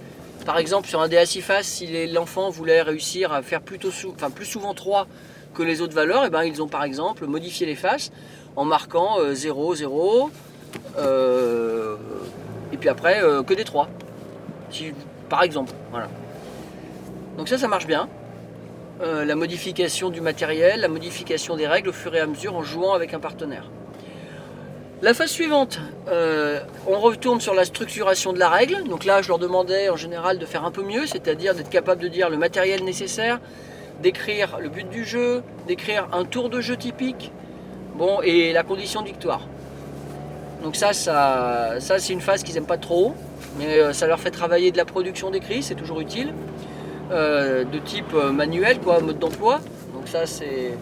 Par 0.45 0.57
exemple 0.57 0.89
sur 0.89 0.99
un 0.99 1.07
dé 1.07 1.15
à 1.15 1.25
6 1.25 1.39
faces 1.41 1.67
si 1.67 2.07
l'enfant 2.07 2.49
voulait 2.49 2.81
réussir 2.81 3.31
à 3.31 3.41
faire 3.41 3.61
plutôt 3.61 3.91
enfin, 4.13 4.29
plus 4.29 4.45
souvent 4.45 4.73
3 4.73 5.07
que 5.55 5.63
les 5.63 5.79
autres 5.79 5.95
valeurs, 5.95 6.23
et 6.25 6.27
eh 6.27 6.29
ben, 6.29 6.43
ils 6.43 6.61
ont 6.61 6.67
par 6.67 6.83
exemple 6.83 7.25
modifié 7.27 7.65
les 7.65 7.75
faces 7.75 8.11
en 8.57 8.65
marquant 8.65 9.17
0, 9.31 9.71
euh, 9.71 9.75
0, 9.75 10.31
euh, 10.97 11.95
et 11.95 12.38
puis 12.79 12.89
après 12.89 13.21
euh, 13.23 13.43
que 13.43 13.53
des 13.53 13.63
3. 13.63 13.89
par 15.29 15.43
exemple. 15.43 15.73
Voilà. 15.91 16.07
Donc 17.37 17.47
ça, 17.47 17.57
ça 17.57 17.67
marche 17.67 17.87
bien. 17.87 18.09
la 19.01 19.35
modification 19.35 20.09
du 20.09 20.19
matériel, 20.19 20.81
la 20.81 20.89
modification 20.89 21.55
des 21.55 21.67
règles 21.67 21.89
au 21.89 21.93
fur 21.93 22.13
et 22.13 22.19
à 22.19 22.27
mesure 22.27 22.55
en 22.55 22.63
jouant 22.63 22.93
avec 22.93 23.13
un 23.13 23.19
partenaire. 23.19 23.69
La 25.01 25.13
phase 25.13 25.29
suivante, 25.29 25.79
on 26.85 26.99
retourne 26.99 27.39
sur 27.39 27.53
la 27.53 27.63
structuration 27.63 28.33
de 28.33 28.39
la 28.39 28.49
règle. 28.49 28.83
Donc 28.89 29.05
là, 29.05 29.21
je 29.21 29.29
leur 29.29 29.39
demandais 29.39 29.87
en 29.87 29.95
général 29.95 30.37
de 30.37 30.45
faire 30.45 30.65
un 30.65 30.71
peu 30.71 30.83
mieux, 30.83 31.05
c'est-à-dire 31.05 31.55
d'être 31.55 31.69
capable 31.69 32.01
de 32.01 32.09
dire 32.09 32.29
le 32.29 32.35
matériel 32.35 32.83
nécessaire, 32.83 33.39
d'écrire 34.01 34.59
le 34.59 34.67
but 34.67 34.89
du 34.89 35.05
jeu, 35.05 35.41
d'écrire 35.65 36.09
un 36.11 36.25
tour 36.25 36.49
de 36.49 36.59
jeu 36.59 36.75
typique, 36.75 37.31
Bon, 37.99 38.21
et 38.21 38.53
la 38.53 38.63
condition 38.63 39.01
de 39.01 39.07
victoire. 39.07 39.41
Donc 40.63 40.75
ça, 40.75 40.93
ça, 40.93 41.79
ça 41.79 41.99
c'est 41.99 42.13
une 42.13 42.21
phase 42.21 42.43
qu'ils 42.43 42.55
n'aiment 42.55 42.65
pas 42.65 42.77
trop, 42.77 43.15
mais 43.57 43.79
euh, 43.79 43.93
ça 43.93 44.07
leur 44.07 44.19
fait 44.19 44.31
travailler 44.31 44.71
de 44.71 44.77
la 44.77 44.85
production 44.85 45.31
d'écrit, 45.31 45.63
c'est 45.63 45.75
toujours 45.75 45.99
utile. 46.01 46.33
Euh, 47.11 47.63
de 47.63 47.79
type 47.79 48.13
euh, 48.13 48.31
manuel, 48.31 48.79
quoi, 48.79 48.99
mode 48.99 49.17
d'emploi. 49.17 49.61
Donc 49.93 50.07
ça, 50.07 50.25
c'est... 50.25 50.77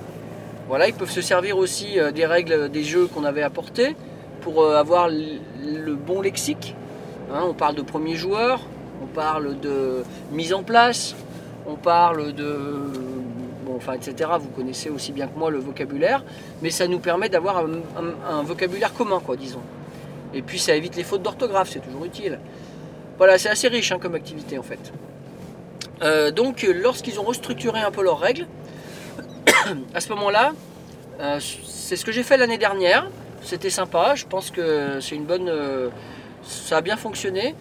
Voilà, 0.67 0.87
ils 0.87 0.93
peuvent 0.93 1.09
se 1.09 1.21
servir 1.21 1.57
aussi 1.57 1.97
des 2.13 2.25
règles 2.25 2.67
des 2.67 2.83
jeux 2.83 3.07
qu'on 3.07 3.23
avait 3.23 3.41
apportés 3.41 3.95
pour 4.41 4.69
avoir 4.69 5.07
le 5.07 5.95
bon 5.95 6.19
lexique. 6.19 6.75
Hein, 7.33 7.43
on 7.47 7.53
parle 7.53 7.75
de 7.75 7.81
premier 7.81 8.15
joueur, 8.17 8.59
on 9.01 9.05
parle 9.05 9.57
de 9.61 10.03
mise 10.33 10.53
en 10.53 10.63
place, 10.63 11.15
on 11.65 11.75
parle 11.75 12.33
de 12.33 12.81
enfin, 13.77 13.93
etc. 13.93 14.29
Vous 14.39 14.49
connaissez 14.49 14.89
aussi 14.89 15.11
bien 15.11 15.27
que 15.27 15.37
moi 15.37 15.49
le 15.49 15.59
vocabulaire, 15.59 16.23
mais 16.61 16.69
ça 16.69 16.87
nous 16.87 16.99
permet 16.99 17.29
d'avoir 17.29 17.63
un, 17.65 18.43
vocabulaire 18.43 18.93
commun, 18.93 19.21
quoi, 19.23 19.35
disons. 19.35 19.61
Et 20.33 20.41
puis 20.41 20.59
ça 20.59 20.75
évite 20.75 20.95
les 20.95 21.03
fautes 21.03 21.21
d'orthographe, 21.21 21.69
c'est 21.71 21.79
toujours 21.79 22.05
utile. 22.05 22.39
Voilà, 23.17 23.37
c'est 23.37 23.49
assez 23.49 23.67
riche 23.67 23.91
hein, 23.91 23.99
comme 23.99 24.15
activité 24.15 24.59
en 24.59 24.63
fait. 24.63 24.91
Euh, 26.03 26.31
donc, 26.31 26.63
lorsqu'ils 26.63 27.19
ont 27.19 27.23
restructuré 27.23 27.79
un 27.79 27.91
peu 27.91 28.03
leurs 28.03 28.19
règles, 28.19 28.45
à 29.93 30.01
ce 30.01 30.09
moment-là, 30.09 30.51
euh, 31.19 31.39
c'est 31.39 31.95
ce 31.95 32.05
que 32.05 32.11
j'ai 32.11 32.23
fait 32.23 32.37
l'année 32.37 32.57
dernière. 32.57 33.09
C'était 33.41 33.69
sympa, 33.69 34.13
je 34.15 34.25
pense 34.25 34.51
que 34.51 34.99
c'est 34.99 35.15
une 35.15 35.25
bonne. 35.25 35.49
Euh, 35.49 35.89
ça 36.43 36.77
a 36.77 36.81
bien 36.81 36.97
fonctionné. 36.97 37.55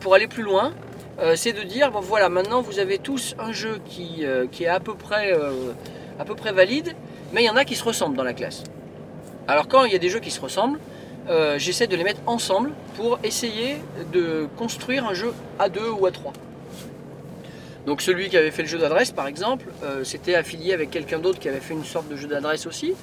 pour 0.00 0.14
aller 0.14 0.26
plus 0.26 0.42
loin, 0.42 0.72
euh, 1.22 1.36
c'est 1.36 1.52
de 1.52 1.62
dire 1.62 1.90
bon 1.90 2.00
voilà 2.00 2.30
maintenant 2.30 2.62
vous 2.62 2.78
avez 2.78 2.96
tous 2.96 3.34
un 3.38 3.52
jeu 3.52 3.78
qui, 3.84 4.24
euh, 4.24 4.46
est 4.58 4.66
à 4.66 4.80
peu, 4.80 4.94
près, 4.94 5.34
euh, 5.34 5.72
à 6.18 6.24
peu 6.24 6.34
près 6.34 6.50
valide 6.50 6.94
mais 7.32 7.42
il 7.42 7.46
y 7.46 7.50
en 7.50 7.56
a 7.56 7.66
qui 7.66 7.76
se 7.76 7.84
ressemblent 7.84 8.16
dans 8.16 8.24
la 8.24 8.32
classe. 8.32 8.64
Alors 9.46 9.68
quand 9.68 9.84
il 9.84 9.92
y 9.92 9.94
a 9.94 9.98
des 9.98 10.08
jeux 10.08 10.20
qui 10.20 10.30
se 10.30 10.40
ressemblent 10.40 10.78
j'essaie 11.58 11.86
de 11.86 11.94
les 11.94 12.02
mettre 12.02 12.22
ensemble 12.26 12.72
pour 12.96 13.20
essayer 13.22 13.76
de 14.12 14.48
construire 14.56 15.06
un 15.06 15.14
jeu 15.14 15.32
à 15.60 15.68
deux 15.68 15.88
ou 15.88 16.04
à 16.06 16.10
trois. 16.10 16.32
Donc 17.86 18.02
celui 18.02 18.28
qui 18.28 18.36
avait 18.36 18.50
fait 18.50 18.62
le 18.62 18.68
jeu 18.68 18.78
d'adresse 18.78 19.12
par 19.12 19.28
exemple 19.28 19.66
c'était 20.02 20.34
affilié 20.34 20.72
avec 20.72 20.90
quelqu'un 20.90 21.20
d'autre 21.20 21.38
qui 21.38 21.48
avait 21.48 21.60
fait 21.60 21.74
une 21.74 21.84
sorte 21.84 22.08
de 22.08 22.16
jeu 22.16 22.26
d'adresse 22.26 22.66
aussi. 22.66 22.94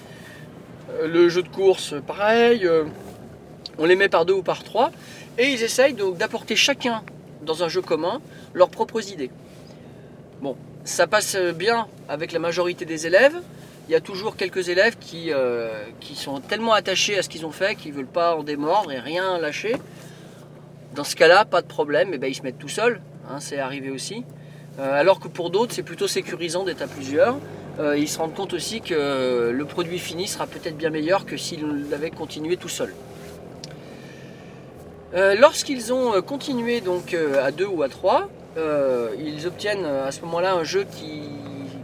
Le 1.05 1.29
jeu 1.29 1.41
de 1.41 1.47
course 1.47 1.93
pareil 2.05 2.69
on 3.77 3.85
les 3.85 3.95
met 3.95 4.09
par 4.09 4.25
deux 4.25 4.33
ou 4.33 4.43
par 4.43 4.61
trois 4.63 4.91
et 5.37 5.45
ils 5.45 5.63
essayent 5.63 5.93
donc 5.93 6.17
d'apporter 6.17 6.57
chacun 6.57 7.03
dans 7.47 7.63
un 7.63 7.69
jeu 7.69 7.81
commun 7.81 8.21
leurs 8.53 8.69
propres 8.69 9.11
idées. 9.11 9.31
Bon, 10.41 10.55
ça 10.83 11.07
passe 11.07 11.35
bien 11.55 11.87
avec 12.07 12.31
la 12.31 12.39
majorité 12.39 12.85
des 12.85 13.07
élèves. 13.07 13.35
Il 13.89 13.93
y 13.93 13.95
a 13.95 14.01
toujours 14.01 14.35
quelques 14.35 14.69
élèves 14.69 14.97
qui, 14.99 15.31
euh, 15.31 15.85
qui 15.99 16.15
sont 16.15 16.39
tellement 16.41 16.73
attachés 16.73 17.17
à 17.17 17.23
ce 17.23 17.29
qu'ils 17.29 17.45
ont 17.45 17.51
fait 17.51 17.75
qu'ils 17.75 17.91
ne 17.91 17.97
veulent 17.97 18.05
pas 18.05 18.35
en 18.35 18.43
démordre 18.43 18.91
et 18.91 18.99
rien 18.99 19.39
lâcher. 19.39 19.75
Dans 20.93 21.05
ce 21.05 21.15
cas-là, 21.15 21.45
pas 21.45 21.61
de 21.61 21.67
problème, 21.67 22.09
eh 22.13 22.17
ben, 22.17 22.27
ils 22.27 22.35
se 22.35 22.41
mettent 22.41 22.59
tout 22.59 22.69
seuls, 22.69 22.99
hein, 23.29 23.39
c'est 23.39 23.59
arrivé 23.59 23.89
aussi. 23.89 24.23
Euh, 24.79 24.99
alors 24.99 25.19
que 25.19 25.27
pour 25.27 25.49
d'autres, 25.49 25.73
c'est 25.73 25.83
plutôt 25.83 26.07
sécurisant 26.07 26.63
d'être 26.65 26.81
à 26.81 26.87
plusieurs. 26.87 27.37
Euh, 27.79 27.97
ils 27.97 28.09
se 28.09 28.17
rendent 28.17 28.33
compte 28.33 28.53
aussi 28.53 28.81
que 28.81 29.51
le 29.53 29.65
produit 29.65 29.99
fini 29.99 30.27
sera 30.27 30.47
peut-être 30.47 30.77
bien 30.77 30.89
meilleur 30.89 31.25
que 31.25 31.37
s'ils 31.37 31.89
l'avaient 31.89 32.11
continué 32.11 32.57
tout 32.57 32.69
seul. 32.69 32.93
Euh, 35.17 35.33
lorsqu'ils 35.33 35.91
ont 35.91 36.13
euh, 36.13 36.21
continué 36.21 36.79
donc 36.79 37.15
euh, 37.15 37.43
à 37.43 37.49
2 37.49 37.65
ou 37.65 37.81
à 37.81 37.89
3, 37.89 38.29
ils 39.19 39.45
obtiennent 39.45 39.85
à 39.85 40.11
ce 40.11 40.21
moment-là 40.21 40.55
un 40.55 40.63
jeu 40.63 40.83
qui 40.83 41.21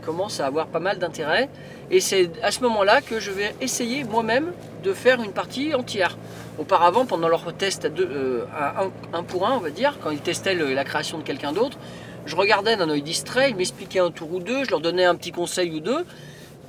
commence 0.03 0.39
à 0.39 0.47
avoir 0.47 0.65
pas 0.65 0.79
mal 0.79 0.97
d'intérêt. 0.97 1.47
Et 1.91 1.99
c'est 1.99 2.31
à 2.41 2.49
ce 2.49 2.61
moment-là 2.61 3.01
que 3.01 3.19
je 3.19 3.29
vais 3.29 3.53
essayer 3.61 4.03
moi-même 4.03 4.51
de 4.83 4.91
faire 4.91 5.21
une 5.21 5.33
partie 5.33 5.75
entière. 5.75 6.17
Auparavant, 6.57 7.05
pendant 7.05 7.27
leur 7.27 7.53
test 7.53 7.85
à, 7.85 8.85
1 9.13 9.23
pour 9.23 9.47
1, 9.47 9.51
on 9.51 9.59
va 9.59 9.69
dire, 9.69 9.99
quand 10.01 10.09
ils 10.09 10.19
testaient 10.19 10.55
la 10.55 10.83
création 10.83 11.19
de 11.19 11.23
quelqu'un 11.23 11.53
d'autre, 11.53 11.77
je 12.25 12.35
regardais 12.35 12.75
d'un 12.75 12.89
œil 12.89 13.03
distrait, 13.03 13.51
ils 13.51 13.55
m'expliquaient 13.55 13.99
un 13.99 14.09
tour 14.09 14.33
ou 14.33 14.39
deux, 14.39 14.63
je 14.63 14.71
leur 14.71 14.81
donnais 14.81 15.05
un 15.05 15.13
petit 15.13 15.31
conseil 15.31 15.69
ou 15.75 15.79
deux, 15.79 16.05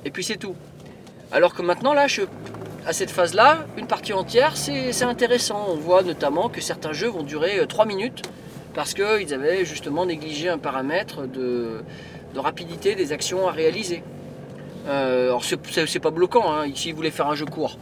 et 0.05 0.11
puis 0.11 0.23
c'est 0.23 0.37
tout. 0.37 0.55
Alors 1.31 1.55
que 1.55 1.63
maintenant, 1.63 1.93
là, 1.93 2.05
je 2.05 2.21
à 2.85 2.93
cette 2.93 3.09
phase-là, 3.09 3.65
une 3.77 3.87
partie 3.87 4.13
entière, 4.13 4.55
c'est 4.55 5.03
intéressant. 5.03 5.65
On 5.69 5.75
voit 5.75 6.03
notamment 6.03 6.49
que 6.49 6.61
certains 6.61 6.93
jeux 6.93 7.07
vont 7.07 7.23
durer 7.23 7.65
3 7.67 7.85
euh, 7.85 7.87
minutes 7.87 8.21
parce 8.73 8.93
qu'ils 8.93 9.33
avaient 9.33 9.65
justement 9.65 10.05
négligé 10.05 10.49
un 10.49 10.57
paramètre 10.57 11.27
de, 11.27 11.83
rapidité 12.35 12.95
des 12.95 13.11
actions 13.11 13.47
à 13.47 13.51
réaliser. 13.51 14.03
Euh, 14.87 15.27
alors 15.27 15.43
c'est 15.43 15.99
pas 15.99 16.11
bloquant, 16.11 16.51
hein, 16.51 16.67
ici 16.67 16.89
ils 16.89 16.95
voulaient 16.95 17.09
faire 17.09 17.27
un 17.27 17.35
jeu 17.35 17.45
court. 17.45 17.77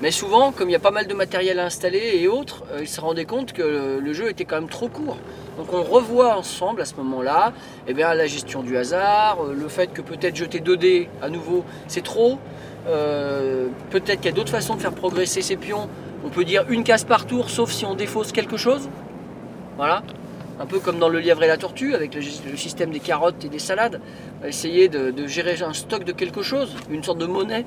Mais 0.00 0.12
souvent, 0.12 0.52
comme 0.52 0.68
il 0.68 0.72
y 0.72 0.76
a 0.76 0.80
pas 0.80 0.92
mal 0.92 1.08
de 1.08 1.14
matériel 1.14 1.58
à 1.58 1.64
installer 1.64 2.12
et 2.14 2.28
autres, 2.28 2.62
euh, 2.70 2.78
ils 2.80 2.88
se 2.88 3.00
rendaient 3.00 3.24
compte 3.24 3.52
que 3.52 3.98
le, 4.00 4.12
jeu 4.12 4.30
était 4.30 4.44
quand 4.44 4.60
même 4.60 4.70
trop 4.70 4.88
court. 4.88 5.18
Donc 5.58 5.74
on 5.74 5.82
revoit 5.82 6.36
ensemble 6.36 6.80
à 6.80 6.84
ce 6.84 6.94
moment-là 6.94 7.52
eh 7.88 7.92
la 7.92 8.26
gestion 8.26 8.62
du 8.62 8.76
hasard, 8.78 9.42
le 9.42 9.68
fait 9.68 9.92
que 9.92 10.00
peut-être 10.00 10.36
jeter 10.36 10.60
2 10.60 10.76
dés 10.76 11.08
à 11.20 11.28
nouveau, 11.28 11.64
c'est 11.88 12.04
trop. 12.04 12.38
Euh, 12.86 13.68
peut-être 13.90 14.20
qu'il 14.20 14.30
y 14.30 14.34
a 14.34 14.36
d'autres 14.36 14.50
façons 14.50 14.76
de 14.76 14.80
faire 14.80 14.92
progresser 14.92 15.42
ces 15.42 15.56
pions. 15.56 15.88
On 16.24 16.28
peut 16.28 16.44
dire 16.44 16.64
une 16.68 16.84
case 16.84 17.04
par 17.04 17.26
tour, 17.26 17.50
sauf 17.50 17.70
si 17.70 17.84
on 17.84 17.94
défausse 17.94 18.32
quelque 18.32 18.56
chose. 18.56 18.88
Voilà. 19.76 20.02
Un 20.60 20.66
peu 20.66 20.80
comme 20.80 20.98
dans 20.98 21.08
le 21.08 21.20
lièvre 21.20 21.42
et 21.42 21.46
la 21.46 21.56
tortue, 21.56 21.94
avec 21.94 22.14
le, 22.14 22.22
système 22.56 22.90
des 22.90 22.98
carottes 23.00 23.44
et 23.44 23.48
des 23.48 23.60
salades. 23.60 24.00
Essayer 24.44 24.88
de, 24.88 25.26
gérer 25.26 25.62
un 25.62 25.72
stock 25.72 26.04
de 26.04 26.12
quelque 26.12 26.42
chose, 26.42 26.74
une 26.90 27.04
sorte 27.04 27.18
de 27.18 27.26
monnaie. 27.26 27.64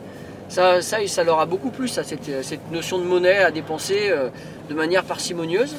Ça, 0.50 0.82
ça, 0.82 1.24
leur 1.24 1.39
a 1.39 1.45
beaucoup 1.45 1.69
plu, 1.69 1.88
ça, 1.88 2.04
cette, 2.04 2.71
notion 2.71 2.97
de 3.00 3.06
monnaie 3.06 3.38
à 3.38 3.52
dépenser 3.52 4.10
euh, 4.10 4.28
de 4.69 4.74
manière 4.74 5.04
parcimonieuse. 5.04 5.76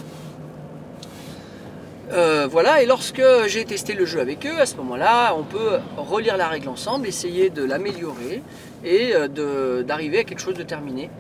Euh, 2.11 2.49
voilà, 2.51 2.83
et 2.83 2.87
lorsque 2.87 3.23
j'ai 3.47 3.65
testé 3.65 3.95
le 3.95 4.05
jeu 4.05 4.21
avec 4.21 4.45
eux, 4.45 4.61
à 4.61 4.67
ce 4.67 4.77
moment-là, 4.77 5.35
on 5.37 5.45
peut 5.45 5.79
relire 5.97 6.37
la 6.37 6.49
règle 6.49 6.69
ensemble, 6.69 7.07
essayer 7.07 7.49
de 7.49 7.65
l'améliorer 7.65 8.43
et 8.85 9.15
euh, 9.15 9.83
d'arriver 9.83 10.19
à 10.19 10.25
quelque 10.25 10.41
chose 10.41 10.55
de 10.55 10.62
terminé. 10.62 11.11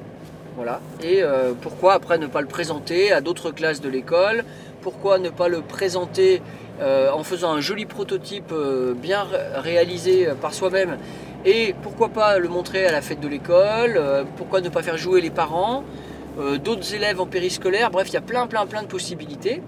Voilà. 0.56 0.80
Et 1.02 1.22
euh, 1.22 1.52
pourquoi 1.58 1.94
après 1.94 2.18
ne 2.18 2.26
pas 2.26 2.42
le 2.42 2.46
présenter 2.46 3.10
à 3.12 3.20
d'autres 3.20 3.52
classes 3.52 3.80
de 3.80 3.88
l'école? 3.88 4.44
Pourquoi 4.82 5.18
ne 5.18 5.30
pas 5.30 5.48
le 5.48 5.62
présenter 5.62 6.42
en 6.80 7.22
faisant 7.22 7.52
un 7.52 7.60
joli 7.60 7.86
prototype 7.86 8.52
bien 8.96 9.24
réalisé 9.54 10.26
par 10.40 10.52
soi-même? 10.52 10.98
Et 11.44 11.76
pourquoi 11.80 12.08
pas 12.08 12.38
le 12.38 12.48
montrer 12.48 12.84
à 12.86 12.90
la 12.90 13.00
fête 13.00 13.20
de 13.20 13.28
l'école? 13.28 14.00
Pourquoi 14.36 14.60
ne 14.60 14.68
pas 14.68 14.82
faire 14.82 14.96
jouer 14.96 15.20
les 15.20 15.30
parents 15.30 15.84
D'autres 16.64 16.92
élèves 16.94 17.20
en 17.20 17.26
périscolaire? 17.26 17.92
Bref, 17.92 18.08
il 18.08 18.14
y 18.14 18.16
a 18.16 18.20
plein, 18.20 18.48
plein, 18.48 18.66
plein 18.66 18.82
de 18.82 18.88
possibilités. 18.88 19.62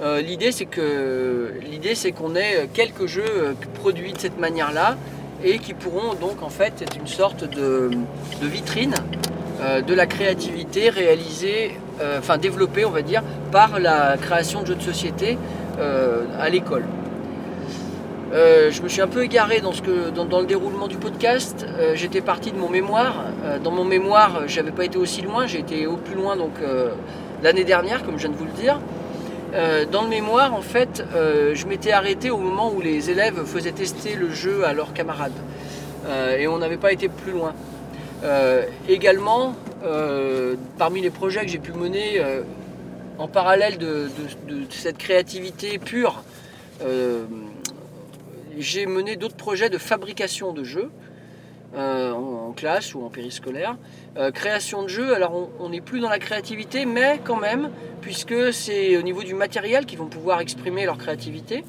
Euh, 0.00 0.20
l'idée 0.20 0.52
c'est 0.52 0.66
que 0.66 1.54
l'idée 1.60 1.96
c'est 1.96 2.12
qu'on 2.12 2.36
ait 2.36 2.68
quelques 2.72 3.06
jeux 3.06 3.24
euh, 3.26 3.52
produits 3.74 4.12
de 4.12 4.18
cette 4.20 4.38
manière-là 4.38 4.96
et 5.42 5.58
qui 5.58 5.74
pourront 5.74 6.14
donc 6.14 6.42
en 6.42 6.50
fait 6.50 6.82
être 6.82 6.96
une 6.96 7.08
sorte 7.08 7.42
de, 7.42 7.90
vitrine 8.40 8.94
euh, 9.60 9.80
de 9.82 9.94
la 9.94 10.06
créativité 10.06 10.88
réalisée, 10.88 11.72
enfin 12.16 12.38
développée 12.38 12.84
on 12.84 12.90
va 12.90 13.02
dire, 13.02 13.24
par 13.50 13.80
la 13.80 14.16
création 14.16 14.62
de 14.62 14.66
jeux 14.66 14.76
de 14.76 14.82
société 14.82 15.36
à 16.38 16.48
l'école. 16.48 16.84
Je 18.32 18.82
me 18.82 18.88
suis 18.88 19.00
un 19.00 19.08
peu 19.08 19.24
égaré 19.24 19.60
dans, 19.60 19.72
ce 19.72 19.82
que, 19.82 20.10
dans, 20.10 20.40
le 20.40 20.46
déroulement 20.46 20.86
du 20.86 20.96
podcast. 20.96 21.66
J'étais 21.94 22.20
parti 22.20 22.52
de 22.52 22.56
mon 22.56 22.68
mémoire. 22.68 23.24
Dans 23.64 23.70
mon 23.70 23.84
mémoire, 23.84 24.42
j'avais 24.46 24.70
pas 24.70 24.84
été 24.84 24.98
aussi 24.98 25.22
loin. 25.22 25.46
J'ai 25.46 25.60
été 25.60 25.86
au 25.86 25.96
plus 25.96 26.14
loin 26.14 26.36
donc 26.36 26.52
l'année 27.42 27.64
dernière, 27.64 28.04
comme 28.04 28.16
je 28.16 28.26
viens 28.26 28.30
de 28.30 28.36
vous 28.36 28.44
le 28.44 28.62
dire. 28.62 28.78
Euh, 29.54 29.86
dans 29.86 30.02
le 30.02 30.08
mémoire, 30.08 30.54
en 30.54 30.60
fait, 30.60 31.02
euh, 31.14 31.54
je 31.54 31.66
m'étais 31.66 31.92
arrêté 31.92 32.30
au 32.30 32.36
moment 32.36 32.70
où 32.72 32.80
les 32.80 33.10
élèves 33.10 33.44
faisaient 33.44 33.72
tester 33.72 34.14
le 34.14 34.30
jeu 34.30 34.64
à 34.64 34.74
leurs 34.74 34.92
camarades. 34.92 35.32
Euh, 36.06 36.36
et 36.36 36.46
on 36.46 36.58
n'avait 36.58 36.76
pas 36.76 36.92
été 36.92 37.08
plus 37.08 37.32
loin. 37.32 37.54
Également, 38.88 39.54
parmi 40.76 41.00
les 41.00 41.10
projets 41.10 41.42
que 41.42 41.52
j'ai 41.52 41.60
pu 41.60 41.72
mener 41.72 42.20
en 43.16 43.28
parallèle 43.28 43.78
de, 43.78 44.08
cette 44.70 44.98
créativité 44.98 45.78
pure, 45.78 46.24
j'ai 48.58 48.86
mené 48.86 49.14
d'autres 49.14 49.36
projets 49.36 49.70
de 49.70 49.78
fabrication 49.78 50.52
de 50.52 50.64
jeux 50.64 50.90
euh, 51.76 52.12
en, 52.12 52.52
classe 52.52 52.94
ou 52.94 53.04
en 53.04 53.10
périscolaire. 53.10 53.76
Euh, 54.16 54.30
création 54.30 54.82
de 54.82 54.88
jeux, 54.88 55.14
alors 55.14 55.48
on- 55.60 55.68
n'est 55.68 55.80
plus 55.82 56.00
dans 56.00 56.08
la 56.08 56.18
créativité, 56.18 56.86
mais 56.86 57.20
quand 57.22 57.36
même, 57.36 57.70
puisque 58.00 58.52
c'est 58.52 58.96
au 58.96 59.02
niveau 59.02 59.22
du 59.22 59.34
matériel 59.34 59.84
qu'ils 59.84 59.98
vont 59.98 60.06
pouvoir 60.06 60.40
exprimer 60.40 60.86
leur 60.86 60.96
créativité. 60.96 61.64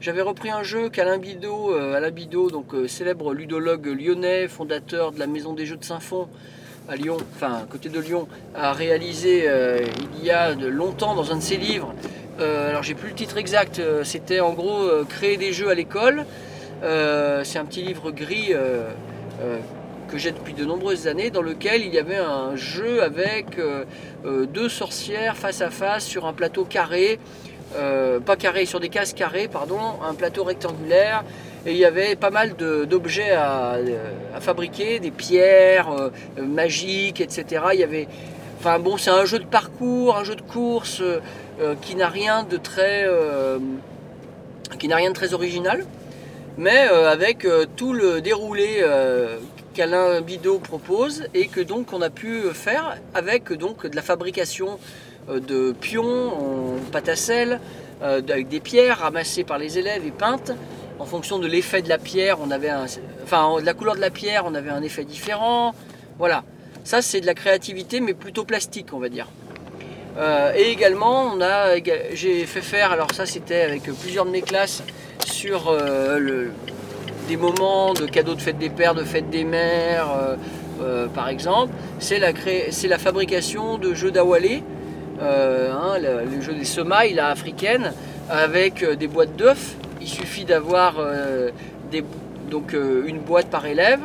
J'avais 0.00 0.22
repris 0.22 0.50
un 0.50 0.62
jeu 0.62 0.90
qu'Alain 0.90 1.18
Bidot, 1.18 1.72
euh, 1.74 1.94
Alain 1.94 2.10
Bidot, 2.10 2.50
donc 2.50 2.72
euh, 2.74 2.86
célèbre 2.86 3.34
ludologue 3.34 3.86
lyonnais, 3.86 4.46
fondateur 4.46 5.10
de 5.10 5.18
la 5.18 5.26
Maison 5.26 5.54
des 5.54 5.66
Jeux 5.66 5.76
de 5.76 5.84
Saint-Fond 5.84 6.28
à 6.88 6.94
Lyon, 6.94 7.16
enfin 7.34 7.54
à 7.62 7.66
côté 7.68 7.88
de 7.88 7.98
Lyon, 7.98 8.28
a 8.54 8.72
réalisé 8.72 9.44
euh, 9.46 9.80
il 10.18 10.24
y 10.24 10.30
a 10.30 10.54
longtemps 10.54 11.16
dans 11.16 11.32
un 11.32 11.36
de 11.36 11.42
ses 11.42 11.56
livres. 11.56 11.92
Alors 12.38 12.82
j'ai 12.82 12.94
plus 12.94 13.08
le 13.08 13.14
titre 13.14 13.38
exact, 13.38 13.80
c'était 14.04 14.40
en 14.40 14.52
gros 14.52 14.90
créer 15.08 15.38
des 15.38 15.54
jeux 15.54 15.70
à 15.70 15.74
l'école. 15.74 16.26
C'est 16.82 17.58
un 17.58 17.64
petit 17.64 17.80
livre 17.80 18.10
gris 18.10 18.52
que 20.08 20.18
j'ai 20.18 20.32
depuis 20.32 20.54
de 20.54 20.64
nombreuses 20.64 21.08
années 21.08 21.30
dans 21.30 21.42
lequel 21.42 21.82
il 21.82 21.92
y 21.92 21.98
avait 21.98 22.16
un 22.16 22.54
jeu 22.56 23.02
avec 23.02 23.58
euh, 23.58 23.84
euh, 24.24 24.46
deux 24.46 24.68
sorcières 24.68 25.36
face 25.36 25.60
à 25.60 25.70
face 25.70 26.04
sur 26.04 26.26
un 26.26 26.32
plateau 26.32 26.64
carré, 26.64 27.18
euh, 27.76 28.20
pas 28.20 28.36
carré, 28.36 28.66
sur 28.66 28.80
des 28.80 28.88
cases 28.88 29.12
carrées, 29.12 29.48
pardon, 29.48 29.78
un 30.08 30.14
plateau 30.14 30.44
rectangulaire. 30.44 31.24
Et 31.66 31.72
il 31.72 31.78
y 31.78 31.84
avait 31.84 32.14
pas 32.14 32.30
mal 32.30 32.54
d'objets 32.54 33.32
à, 33.32 33.78
fabriquer, 34.40 35.00
des 35.00 35.10
pierres 35.10 35.90
euh, 35.90 36.10
euh, 36.38 36.42
magiques, 36.42 37.20
etc. 37.20 37.64
Il 37.74 37.80
y 37.80 37.82
avait, 37.82 38.06
enfin 38.60 38.78
bon, 38.78 38.96
c'est 38.96 39.10
un 39.10 39.24
jeu 39.24 39.40
de 39.40 39.44
parcours, 39.44 40.16
un 40.16 40.22
jeu 40.22 40.36
de 40.36 40.42
course 40.42 41.00
euh, 41.00 41.20
euh, 41.60 41.74
qui 41.80 41.96
n'a 41.96 42.08
rien 42.08 42.44
de 42.44 42.56
très, 42.56 43.04
euh, 43.04 43.58
qui 44.78 44.86
n'a 44.86 44.96
rien 44.96 45.08
de 45.10 45.14
très 45.14 45.34
original, 45.34 45.84
mais 46.58 46.88
euh, 46.90 47.10
avec 47.10 47.44
euh, 47.44 47.66
tout 47.76 47.92
le 47.92 48.20
déroulé 48.20 48.78
euh, 48.80 49.38
qu'Alain 49.74 50.20
Bidot 50.20 50.58
propose 50.58 51.24
et 51.34 51.48
que 51.48 51.60
donc 51.60 51.92
on 51.92 52.00
a 52.00 52.10
pu 52.10 52.42
faire 52.54 52.96
avec 53.14 53.52
donc 53.52 53.86
de 53.86 53.94
la 53.94 54.02
fabrication 54.02 54.78
de 55.28 55.72
pions 55.72 56.78
en 56.78 56.90
pâte 56.92 57.08
à 57.08 57.16
sel, 57.16 57.60
avec 58.00 58.48
des 58.48 58.60
pierres 58.60 58.98
ramassées 58.98 59.42
par 59.42 59.58
les 59.58 59.76
élèves 59.76 60.06
et 60.06 60.12
peintes. 60.12 60.52
En 61.00 61.04
fonction 61.04 61.38
de 61.38 61.48
l'effet 61.48 61.82
de 61.82 61.88
la 61.88 61.98
pierre, 61.98 62.38
on 62.40 62.50
avait 62.50 62.70
enfin 63.24 63.60
de 63.60 63.66
la 63.66 63.74
couleur 63.74 63.96
de 63.96 64.00
la 64.00 64.10
pierre, 64.10 64.44
on 64.46 64.54
avait 64.54 64.70
un 64.70 64.82
effet 64.82 65.04
différent. 65.04 65.74
Voilà, 66.18 66.44
ça 66.84 67.02
c'est 67.02 67.20
de 67.20 67.26
la 67.26 67.34
créativité, 67.34 68.00
mais 68.00 68.14
plutôt 68.14 68.44
plastique, 68.44 68.94
on 68.94 68.98
va 68.98 69.08
dire. 69.08 69.26
Euh, 70.18 70.52
et 70.56 70.70
également, 70.70 71.32
on 71.34 71.40
a, 71.40 71.76
j'ai 72.12 72.46
fait 72.46 72.62
faire, 72.62 72.92
alors 72.92 73.12
ça 73.12 73.26
c'était 73.26 73.62
avec 73.62 73.82
plusieurs 74.00 74.24
de 74.24 74.30
mes 74.30 74.40
classes, 74.40 74.82
sur 75.24 75.68
euh, 75.68 76.48
des 77.28 77.36
moments 77.36 77.92
de 77.92 78.06
cadeaux 78.06 78.34
de 78.34 78.40
fête 78.40 78.58
des 78.58 78.70
pères, 78.70 78.94
de 78.94 79.04
fête 79.04 79.28
des 79.28 79.44
mères, 79.44 80.08
euh, 80.80 81.06
par 81.08 81.28
exemple. 81.28 81.72
C'est 81.98 82.18
la, 82.18 82.32
la 82.32 82.98
fabrication 82.98 83.76
de 83.76 83.92
jeux 83.92 84.10
d'awalé, 84.10 84.62
hein, 85.20 85.98
le, 86.00 86.40
jeu 86.40 86.54
des 86.54 86.64
semailles 86.64 87.18
africaines, 87.18 87.92
avec 88.30 88.84
des 88.84 89.08
boîtes 89.08 89.36
d'œufs. 89.36 89.76
Il 90.00 90.08
suffit 90.08 90.44
d'avoir 90.44 90.94
une 92.72 93.18
boîte 93.20 93.48
par 93.48 93.66
élève. 93.66 94.00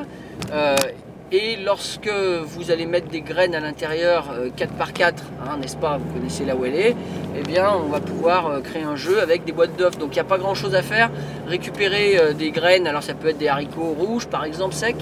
Euh, 1.32 1.38
et 1.38 1.58
lorsque 1.58 2.10
vous 2.10 2.72
allez 2.72 2.86
mettre 2.86 3.08
des 3.08 3.22
graines 3.22 3.56
à 3.56 3.60
l'intérieur 3.60 4.32
euh, 4.34 4.50
4 4.56 4.74
par 4.74 4.94
4, 4.94 5.24
hein, 5.46 5.58
n'est-ce 5.58 5.78
pas, 5.78 5.98
vous 5.98 6.14
connaissez 6.14 6.46
là 6.46 6.56
où 6.56 6.66
elle 6.66 6.76
est, 6.76 6.96
eh 7.38 7.44
bien 7.44 7.72
on 7.74 7.90
va 7.90 8.00
pouvoir 8.00 8.48
euh, 8.48 8.60
créer 8.62 8.84
un 8.84 8.96
jeu 8.96 9.22
avec 9.22 9.46
des 9.46 9.52
boîtes 9.52 9.76
d'œufs. 9.78 9.98
Donc 9.98 10.10
il 10.12 10.16
n'y 10.16 10.20
a 10.20 10.26
pas 10.26 10.38
grand 10.38 10.56
chose 10.56 10.76
à 10.76 10.82
faire. 10.82 11.10
Récupérer 11.48 12.18
euh, 12.18 12.34
des 12.34 12.52
graines, 12.52 12.88
alors 12.88 13.04
ça 13.04 13.14
peut 13.14 13.30
être 13.30 13.38
des 13.38 13.48
haricots 13.48 13.96
rouges 13.98 14.28
par 14.28 14.44
exemple 14.46 14.76
secs, 14.76 14.96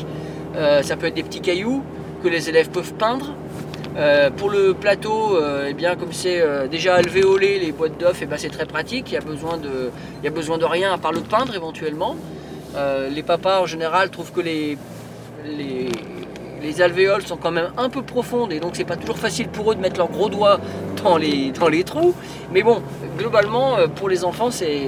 euh, 0.56 0.82
ça 0.84 0.96
peut 0.96 1.08
être 1.08 1.16
des 1.16 1.24
petits 1.24 1.42
cailloux 1.42 1.84
que 2.24 2.28
les 2.28 2.50
élèves 2.50 2.70
peuvent 2.70 2.94
peindre. 2.94 3.34
Euh, 3.98 4.30
pour 4.30 4.50
le 4.50 4.74
plateau, 4.74 5.36
euh, 5.36 5.68
eh 5.70 5.74
bien, 5.74 5.96
comme 5.96 6.14
c'est 6.14 6.40
euh, 6.42 6.68
déjà 6.68 6.96
alvéolé, 6.96 7.60
les 7.60 7.72
boîtes 7.72 7.98
d'œufs, 8.00 8.18
eh 8.22 8.26
ben, 8.26 8.38
c'est 8.38 8.50
très 8.50 8.66
pratique. 8.66 9.12
Il 9.12 9.16
y 9.16 9.18
a 9.18 9.22
besoin 9.22 9.58
de, 9.58 9.92
a 10.26 10.30
besoin 10.30 10.58
de 10.58 10.66
rien 10.66 10.94
à 10.94 10.98
part 10.98 11.12
le 11.12 11.22
peindre 11.22 11.56
éventuellement. 11.56 12.16
Euh, 12.76 13.10
les 13.10 13.24
papas 13.24 13.62
en 13.62 13.66
général 13.66 14.10
trouvent 14.10 14.32
que 14.32 14.42
les, 14.42 14.78
les, 15.46 15.90
les 16.62 16.82
alvéoles 16.82 17.22
sont 17.22 17.38
quand 17.38 17.52
même 17.52 17.72
un 17.78 17.90
peu 17.90 18.02
profondes 18.02 18.52
et 18.52 18.60
donc 18.60 18.72
c'est 18.76 18.86
pas 18.86 18.96
toujours 18.96 19.18
facile 19.18 19.48
pour 19.48 19.72
eux 19.72 19.76
de 19.76 19.82
mettre 19.82 19.98
leurs 19.98 20.10
gros 20.10 20.30
doigts 20.30 20.60
dans 21.04 21.18
les, 21.18 21.84
trous. 21.84 22.14
Mais 22.52 22.64
bon, 22.64 22.82
globalement, 23.18 23.78
euh, 23.78 23.88
pour 23.88 24.10
les 24.10 24.26
enfants, 24.26 24.52
c'est 24.52 24.82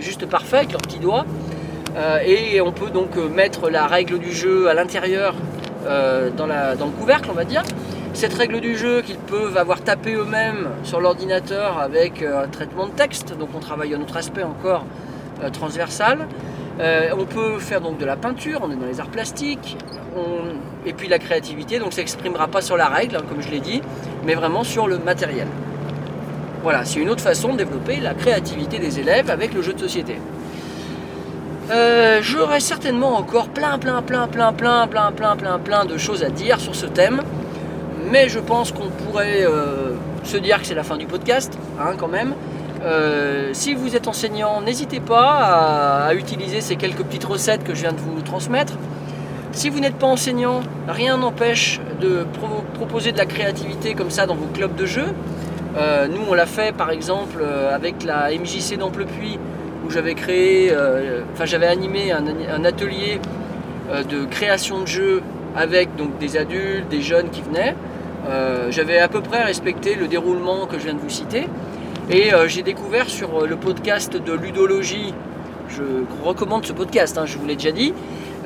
juste 0.00 0.26
parfait 0.26 0.58
avec 0.58 0.72
leurs 0.72 0.82
petits 0.82 0.98
doigts. 0.98 1.24
Euh, 1.96 2.18
et 2.24 2.60
on 2.60 2.72
peut 2.72 2.90
donc 2.90 3.16
euh, 3.16 3.28
mettre 3.28 3.68
la 3.68 3.86
règle 3.86 4.18
du 4.18 4.32
jeu 4.32 4.68
à 4.68 4.74
l'intérieur 4.74 5.34
dans, 6.36 6.46
le 6.46 6.98
couvercle, 6.98 7.30
on 7.30 7.34
va 7.34 7.44
dire. 7.44 7.62
Cette 8.12 8.34
règle 8.34 8.60
du 8.60 8.76
jeu 8.76 9.02
qu'ils 9.02 9.16
peuvent 9.16 9.56
avoir 9.56 9.80
tapé 9.80 10.14
eux-mêmes 10.14 10.68
sur 10.82 11.00
l'ordinateur 11.00 11.78
avec 11.78 12.22
un 12.22 12.48
traitement 12.48 12.86
de 12.86 12.92
texte, 12.92 13.36
donc 13.38 13.48
on 13.54 13.60
travaille 13.60 13.94
un 13.94 14.00
autre 14.00 14.16
aspect 14.16 14.42
encore 14.42 14.84
transversal. 15.52 16.26
On 16.78 17.24
peut 17.24 17.58
faire 17.58 17.80
donc 17.80 17.96
de 17.96 18.04
la 18.04 18.16
peinture, 18.16 18.60
on 18.62 18.70
est 18.70 18.76
dans 18.76 18.86
les 18.86 19.00
arts 19.00 19.08
plastiques, 19.08 19.78
et 20.86 20.92
puis 20.92 21.08
la 21.08 21.18
créativité, 21.18 21.78
donc 21.78 21.92
s'exprimera 21.92 22.48
pas 22.48 22.62
sur 22.62 22.76
la 22.76 22.86
règle, 22.86 23.16
hein, 23.16 23.22
comme 23.28 23.42
je 23.42 23.50
l'ai 23.50 23.60
dit, 23.60 23.82
mais 24.24 24.34
vraiment 24.34 24.64
sur 24.64 24.86
le 24.86 24.98
matériel. 24.98 25.46
Voilà, 26.62 26.84
c'est 26.84 27.00
une 27.00 27.08
autre 27.08 27.22
façon 27.22 27.52
de 27.52 27.58
développer 27.58 27.96
la 27.96 28.14
créativité 28.14 28.78
des 28.78 28.98
élèves 28.98 29.30
avec 29.30 29.54
le 29.54 29.62
jeu 29.62 29.72
de 29.72 29.80
société. 29.80 30.16
Euh, 31.70 32.18
J'aurais 32.22 32.60
certainement 32.60 33.16
encore 33.16 33.48
plein, 33.48 33.78
plein, 33.78 34.02
plein, 34.02 34.26
plein, 34.26 34.52
plein, 34.52 34.86
plein, 34.86 35.12
plein, 35.12 35.36
plein, 35.36 35.58
plein 35.58 35.84
de 35.84 35.96
choses 35.96 36.24
à 36.24 36.28
dire 36.28 36.60
sur 36.60 36.74
ce 36.74 36.86
thème, 36.86 37.22
mais 38.10 38.28
je 38.28 38.40
pense 38.40 38.72
qu'on 38.72 38.88
pourrait 38.88 39.44
euh, 39.46 39.94
se 40.24 40.36
dire 40.36 40.60
que 40.60 40.66
c'est 40.66 40.74
la 40.74 40.82
fin 40.82 40.96
du 40.96 41.06
podcast, 41.06 41.56
hein, 41.80 41.92
quand 41.96 42.08
même. 42.08 42.34
Euh, 42.82 43.50
si 43.52 43.74
vous 43.74 43.94
êtes 43.94 44.08
enseignant, 44.08 44.60
n'hésitez 44.62 45.00
pas 45.00 46.06
à 46.08 46.14
utiliser 46.14 46.60
ces 46.60 46.76
quelques 46.76 47.02
petites 47.02 47.24
recettes 47.24 47.62
que 47.62 47.74
je 47.74 47.82
viens 47.82 47.92
de 47.92 48.00
vous 48.00 48.20
transmettre. 48.22 48.74
Si 49.52 49.68
vous 49.68 49.80
n'êtes 49.80 49.96
pas 49.96 50.06
enseignant, 50.06 50.60
rien 50.88 51.16
n'empêche 51.16 51.80
de 52.00 52.24
pro- 52.38 52.64
proposer 52.74 53.12
de 53.12 53.18
la 53.18 53.26
créativité 53.26 53.94
comme 53.94 54.10
ça 54.10 54.26
dans 54.26 54.34
vos 54.36 54.46
clubs 54.46 54.74
de 54.74 54.86
jeu. 54.86 55.06
Euh, 55.76 56.06
nous, 56.08 56.20
on 56.28 56.34
l'a 56.34 56.46
fait 56.46 56.74
par 56.74 56.90
exemple 56.90 57.38
euh, 57.42 57.74
avec 57.74 58.04
la 58.04 58.30
MJC 58.30 58.76
d'Amplepuis, 58.78 59.38
où 59.86 59.90
j'avais 59.90 60.14
créé, 60.14 60.70
euh, 60.72 61.22
enfin 61.32 61.44
j'avais 61.46 61.66
animé 61.66 62.12
un, 62.12 62.64
atelier 62.64 63.20
euh, 63.90 64.02
de 64.02 64.24
création 64.24 64.80
de 64.80 64.86
jeux 64.86 65.22
avec 65.56 65.96
donc 65.96 66.18
des 66.18 66.36
adultes, 66.36 66.88
des 66.88 67.02
jeunes 67.02 67.30
qui 67.30 67.42
venaient. 67.42 67.74
J'avais 68.68 68.98
à 68.98 69.08
peu 69.08 69.22
près 69.22 69.42
respecté 69.42 69.96
le 69.96 70.06
déroulement 70.06 70.66
que 70.66 70.78
je 70.78 70.84
viens 70.84 70.94
de 70.94 71.00
vous 71.00 71.08
citer. 71.08 71.48
Et 72.10 72.30
j'ai 72.46 72.62
découvert 72.62 73.08
sur 73.08 73.44
le 73.46 73.56
podcast 73.56 74.14
de 74.16 74.32
ludologie, 74.32 75.12
je 75.68 75.82
recommande 76.22 76.64
ce 76.64 76.72
podcast, 76.72 77.18
hein, 77.18 77.24
je 77.26 77.38
vous 77.38 77.46
l'ai 77.46 77.56
déjà 77.56 77.72
dit, 77.72 77.92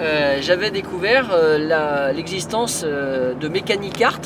euh, 0.01 0.39
j'avais 0.41 0.71
découvert 0.71 1.29
euh, 1.33 2.13
l'existence 2.13 2.83
euh, 2.85 3.35
de 3.35 3.49
mécanique 3.49 4.01
art. 4.03 4.21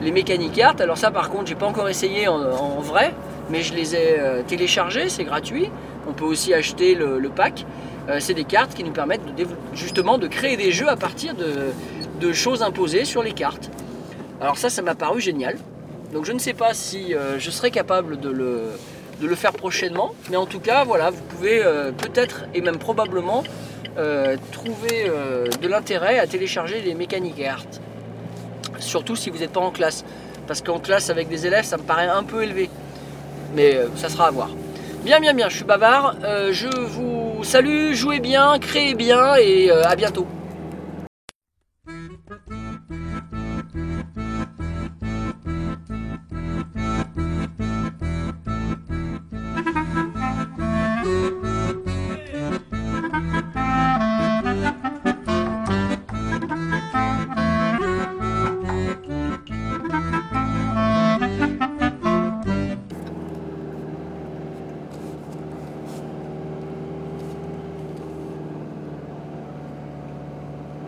Les 0.00 0.12
mécaniques 0.12 0.60
art, 0.60 0.76
alors 0.80 0.98
ça 0.98 1.10
par 1.10 1.30
contre 1.30 1.46
j'ai 1.46 1.54
pas 1.54 1.66
encore 1.66 1.88
essayé 1.88 2.28
en, 2.28 2.80
vrai, 2.80 3.14
mais 3.50 3.62
je 3.62 3.74
les 3.74 3.94
ai 3.94 4.18
euh, 4.18 4.42
téléchargés, 4.42 5.08
c'est 5.08 5.24
gratuit. 5.24 5.70
On 6.08 6.12
peut 6.12 6.24
aussi 6.24 6.52
acheter 6.54 6.94
le, 6.94 7.28
pack. 7.28 7.64
C'est 8.18 8.34
des 8.34 8.42
cartes 8.42 8.74
qui 8.74 8.82
nous 8.82 8.90
permettent 8.90 9.22
justement 9.74 10.18
de 10.18 10.26
créer 10.26 10.56
des 10.56 10.72
jeux 10.72 10.88
à 10.88 10.96
partir 10.96 11.34
de, 11.36 12.32
choses 12.32 12.62
imposées 12.62 13.04
sur 13.04 13.22
les 13.22 13.30
cartes. 13.32 13.70
Alors 14.40 14.58
ça, 14.58 14.70
ça 14.70 14.82
m'a 14.82 14.96
paru 14.96 15.20
génial. 15.20 15.56
Donc 16.12 16.24
je 16.24 16.32
ne 16.32 16.40
sais 16.40 16.54
pas 16.54 16.74
si 16.74 17.14
je 17.38 17.50
serai 17.50 17.70
capable 17.70 18.18
de 18.18 18.28
le, 18.28 18.62
de 19.20 19.28
le 19.28 19.34
faire 19.36 19.52
prochainement. 19.52 20.12
Mais 20.30 20.36
en 20.36 20.46
tout 20.46 20.58
cas, 20.58 20.82
voilà, 20.82 21.10
vous 21.10 21.22
pouvez 21.22 21.62
peut-être 21.96 22.46
et 22.52 22.60
même 22.60 22.78
probablement 22.78 23.44
euh, 23.98 24.36
trouver 24.52 25.06
euh, 25.06 25.46
de 25.60 25.68
l'intérêt 25.68 26.18
à 26.18 26.26
télécharger 26.26 26.80
les 26.80 26.94
mécaniques 26.94 27.42
art. 27.42 27.64
Surtout 28.78 29.16
si 29.16 29.30
vous 29.30 29.38
n'êtes 29.38 29.52
pas 29.52 29.60
en 29.60 29.70
classe. 29.70 30.04
Parce 30.46 30.62
qu'en 30.62 30.78
classe 30.78 31.10
avec 31.10 31.28
des 31.28 31.46
élèves, 31.46 31.64
ça 31.64 31.76
me 31.76 31.82
paraît 31.82 32.08
un 32.08 32.24
peu 32.24 32.42
élevé. 32.42 32.70
Mais 33.54 33.76
euh, 33.76 33.88
ça 33.96 34.08
sera 34.08 34.28
à 34.28 34.30
voir. 34.30 34.50
Bien, 35.04 35.20
bien, 35.20 35.34
bien, 35.34 35.48
je 35.48 35.56
suis 35.56 35.64
bavard. 35.64 36.16
Je 36.22 36.68
vous 36.68 37.42
salue, 37.42 37.92
jouez 37.92 38.20
bien, 38.20 38.58
créez 38.60 38.94
bien 38.94 39.34
et 39.34 39.68
à 39.70 39.96
bientôt. 39.96 40.26